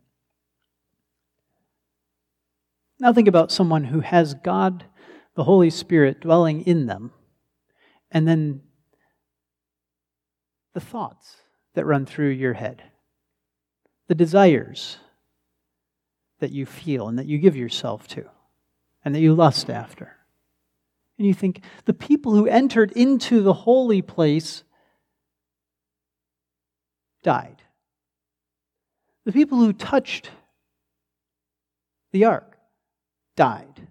Now 2.99 3.12
think 3.12 3.29
about 3.29 3.53
someone 3.53 3.85
who 3.85 4.01
has 4.01 4.35
God, 4.35 4.85
the 5.35 5.45
Holy 5.45 5.70
Spirit, 5.70 6.20
dwelling 6.20 6.62
in 6.62 6.87
them, 6.87 7.12
and 8.11 8.29
then 8.29 8.62
the 10.75 10.81
thoughts 10.81 11.37
that 11.75 11.85
run 11.85 12.07
through 12.07 12.31
your 12.31 12.55
head, 12.55 12.83
the 14.09 14.14
desires 14.14 14.99
that 16.41 16.53
you 16.53 16.66
feel 16.66 17.09
and 17.09 17.18
that 17.18 17.27
you 17.27 17.39
give 17.39 17.57
yourself 17.57 18.07
to, 18.09 18.25
and 19.05 19.14
that 19.14 19.20
you 19.20 19.35
lust 19.35 19.68
after. 19.68 20.16
And 21.18 21.27
you 21.27 21.35
think, 21.35 21.62
the 21.85 21.95
people 21.95 22.35
who 22.35 22.47
entered 22.47 22.93
into 22.93 23.43
the 23.43 23.53
holy 23.53 24.03
place 24.03 24.64
died. 27.23 27.62
The 29.25 29.33
people 29.33 29.59
who 29.59 29.73
touched 29.73 30.31
the 32.12 32.25
ark 32.25 32.59
died. 33.37 33.89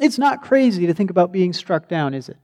It's 0.00 0.18
not 0.18 0.42
crazy 0.42 0.86
to 0.86 0.94
think 0.94 1.10
about 1.10 1.32
being 1.32 1.52
struck 1.52 1.88
down, 1.88 2.14
is 2.14 2.28
it? 2.28 2.36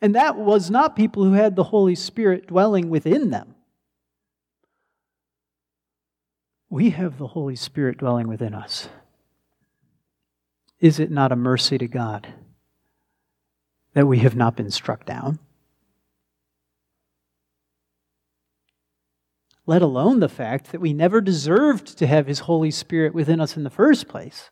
And 0.00 0.14
that 0.14 0.36
was 0.36 0.70
not 0.70 0.94
people 0.94 1.24
who 1.24 1.32
had 1.32 1.56
the 1.56 1.64
Holy 1.64 1.94
Spirit 1.94 2.46
dwelling 2.46 2.90
within 2.90 3.30
them. 3.30 3.54
We 6.68 6.90
have 6.90 7.18
the 7.18 7.28
Holy 7.28 7.56
Spirit 7.56 7.98
dwelling 7.98 8.28
within 8.28 8.54
us. 8.54 8.88
Is 10.80 10.98
it 11.00 11.10
not 11.10 11.32
a 11.32 11.36
mercy 11.36 11.78
to 11.78 11.88
God 11.88 12.28
that 13.94 14.06
we 14.06 14.18
have 14.18 14.36
not 14.36 14.56
been 14.56 14.70
struck 14.70 15.06
down? 15.06 15.38
Let 19.64 19.82
alone 19.82 20.20
the 20.20 20.28
fact 20.28 20.70
that 20.70 20.80
we 20.80 20.92
never 20.92 21.20
deserved 21.20 21.98
to 21.98 22.06
have 22.06 22.26
His 22.26 22.40
Holy 22.40 22.70
Spirit 22.70 23.14
within 23.14 23.40
us 23.40 23.56
in 23.56 23.64
the 23.64 23.70
first 23.70 24.06
place. 24.06 24.50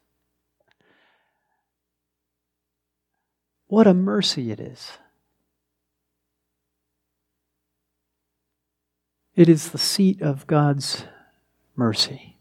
What 3.67 3.87
a 3.87 3.95
mercy 3.95 4.51
it 4.51 4.61
is. 4.61 4.99
It 9.37 9.49
is 9.49 9.71
the 9.71 9.79
seat 9.79 10.23
of 10.23 10.47
God's 10.47 11.05
mercy. 11.77 12.34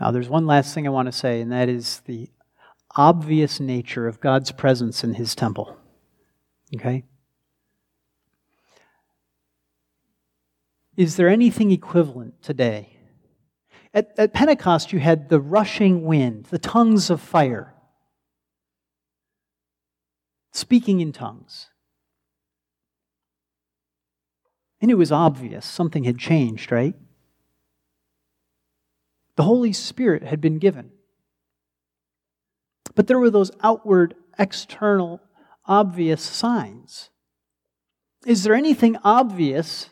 Now, 0.00 0.10
there's 0.10 0.28
one 0.28 0.46
last 0.46 0.74
thing 0.74 0.86
I 0.86 0.90
want 0.90 1.06
to 1.06 1.12
say, 1.12 1.40
and 1.40 1.50
that 1.52 1.68
is 1.68 2.02
the 2.06 2.28
obvious 2.96 3.60
nature 3.60 4.06
of 4.06 4.20
God's 4.20 4.52
presence 4.52 5.02
in 5.02 5.14
his 5.14 5.34
temple. 5.34 5.76
Okay? 6.74 7.04
Is 10.96 11.16
there 11.16 11.28
anything 11.28 11.70
equivalent 11.70 12.42
today? 12.42 12.98
At, 13.94 14.12
at 14.18 14.34
Pentecost, 14.34 14.92
you 14.92 14.98
had 14.98 15.28
the 15.28 15.40
rushing 15.40 16.04
wind, 16.04 16.46
the 16.46 16.58
tongues 16.58 17.10
of 17.10 17.20
fire 17.20 17.74
speaking 20.56 21.00
in 21.00 21.12
tongues. 21.12 21.68
And 24.80 24.90
it 24.90 24.94
was 24.94 25.12
obvious 25.12 25.64
something 25.64 26.04
had 26.04 26.18
changed, 26.18 26.72
right? 26.72 26.94
The 29.36 29.44
Holy 29.44 29.72
Spirit 29.72 30.22
had 30.22 30.40
been 30.40 30.58
given. 30.58 30.90
But 32.94 33.06
there 33.06 33.18
were 33.18 33.30
those 33.30 33.50
outward, 33.62 34.14
external, 34.38 35.20
obvious 35.66 36.22
signs. 36.22 37.10
Is 38.24 38.42
there 38.42 38.54
anything 38.54 38.96
obvious 39.04 39.90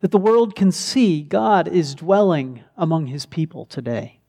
that 0.00 0.10
the 0.10 0.18
world 0.18 0.56
can 0.56 0.72
see 0.72 1.22
God 1.22 1.68
is 1.68 1.94
dwelling 1.94 2.64
among 2.76 3.06
his 3.06 3.26
people 3.26 3.66
today? 3.66 4.20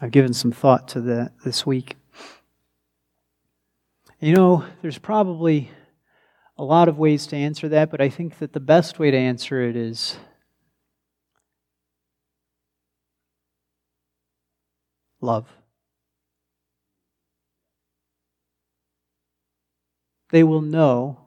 I've 0.00 0.10
given 0.10 0.34
some 0.34 0.52
thought 0.52 0.88
to 0.88 1.00
that 1.02 1.32
this 1.44 1.64
week. 1.64 1.96
You 4.26 4.34
know, 4.34 4.64
there's 4.82 4.98
probably 4.98 5.70
a 6.58 6.64
lot 6.64 6.88
of 6.88 6.98
ways 6.98 7.28
to 7.28 7.36
answer 7.36 7.68
that, 7.68 7.92
but 7.92 8.00
I 8.00 8.08
think 8.08 8.40
that 8.40 8.52
the 8.52 8.58
best 8.58 8.98
way 8.98 9.12
to 9.12 9.16
answer 9.16 9.62
it 9.62 9.76
is 9.76 10.18
love. 15.20 15.46
They 20.30 20.42
will 20.42 20.60
know 20.60 21.20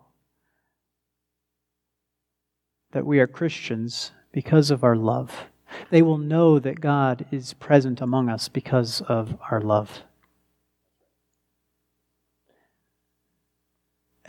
that 2.92 3.06
we 3.06 3.22
are 3.22 3.28
Christians 3.28 4.12
because 4.34 4.72
of 4.72 4.84
our 4.84 4.98
love. 4.98 5.46
They 5.90 6.02
will 6.02 6.18
know 6.18 6.60
that 6.60 6.82
God 6.82 7.28
is 7.32 7.54
present 7.54 8.02
among 8.02 8.28
us 8.28 8.50
because 8.50 9.00
of 9.08 9.38
our 9.50 9.62
love. 9.62 10.04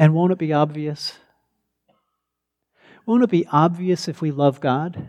And 0.00 0.14
won't 0.14 0.32
it 0.32 0.38
be 0.38 0.54
obvious? 0.54 1.18
Won't 3.04 3.22
it 3.22 3.28
be 3.28 3.46
obvious 3.52 4.08
if 4.08 4.22
we 4.22 4.30
love 4.30 4.58
God? 4.58 5.06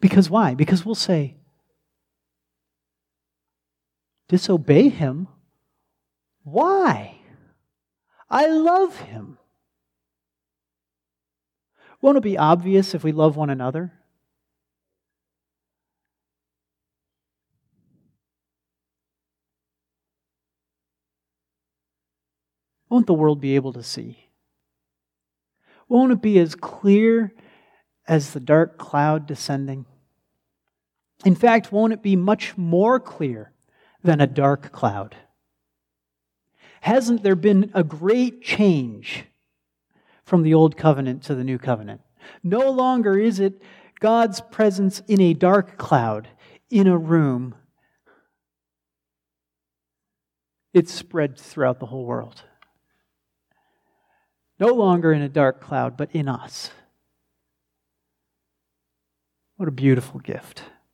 Because 0.00 0.28
why? 0.28 0.52
Because 0.52 0.84
we'll 0.84 0.94
say, 0.94 1.36
disobey 4.28 4.90
Him? 4.90 5.28
Why? 6.42 7.20
I 8.28 8.48
love 8.48 8.98
Him. 8.98 9.38
Won't 12.02 12.18
it 12.18 12.22
be 12.22 12.36
obvious 12.36 12.94
if 12.94 13.02
we 13.02 13.12
love 13.12 13.34
one 13.34 13.48
another? 13.48 13.94
Won't 22.94 23.08
the 23.08 23.12
world 23.12 23.40
be 23.40 23.56
able 23.56 23.72
to 23.72 23.82
see? 23.82 24.28
Won't 25.88 26.12
it 26.12 26.22
be 26.22 26.38
as 26.38 26.54
clear 26.54 27.34
as 28.06 28.32
the 28.32 28.38
dark 28.38 28.78
cloud 28.78 29.26
descending? 29.26 29.84
In 31.24 31.34
fact, 31.34 31.72
won't 31.72 31.92
it 31.92 32.04
be 32.04 32.14
much 32.14 32.56
more 32.56 33.00
clear 33.00 33.50
than 34.04 34.20
a 34.20 34.28
dark 34.28 34.70
cloud? 34.70 35.16
Hasn't 36.82 37.24
there 37.24 37.34
been 37.34 37.72
a 37.74 37.82
great 37.82 38.42
change 38.42 39.24
from 40.22 40.44
the 40.44 40.54
old 40.54 40.76
covenant 40.76 41.24
to 41.24 41.34
the 41.34 41.42
new 41.42 41.58
covenant? 41.58 42.00
No 42.44 42.70
longer 42.70 43.18
is 43.18 43.40
it 43.40 43.60
God's 43.98 44.40
presence 44.40 45.02
in 45.08 45.20
a 45.20 45.34
dark 45.34 45.78
cloud, 45.78 46.28
in 46.70 46.86
a 46.86 46.96
room. 46.96 47.56
It's 50.72 50.94
spread 50.94 51.36
throughout 51.36 51.80
the 51.80 51.86
whole 51.86 52.04
world. 52.04 52.44
No 54.58 54.68
longer 54.68 55.12
in 55.12 55.22
a 55.22 55.28
dark 55.28 55.60
cloud, 55.60 55.96
but 55.96 56.10
in 56.12 56.28
us. 56.28 56.70
What 59.56 59.68
a 59.68 59.72
beautiful 59.72 60.20
gift. 60.20 60.62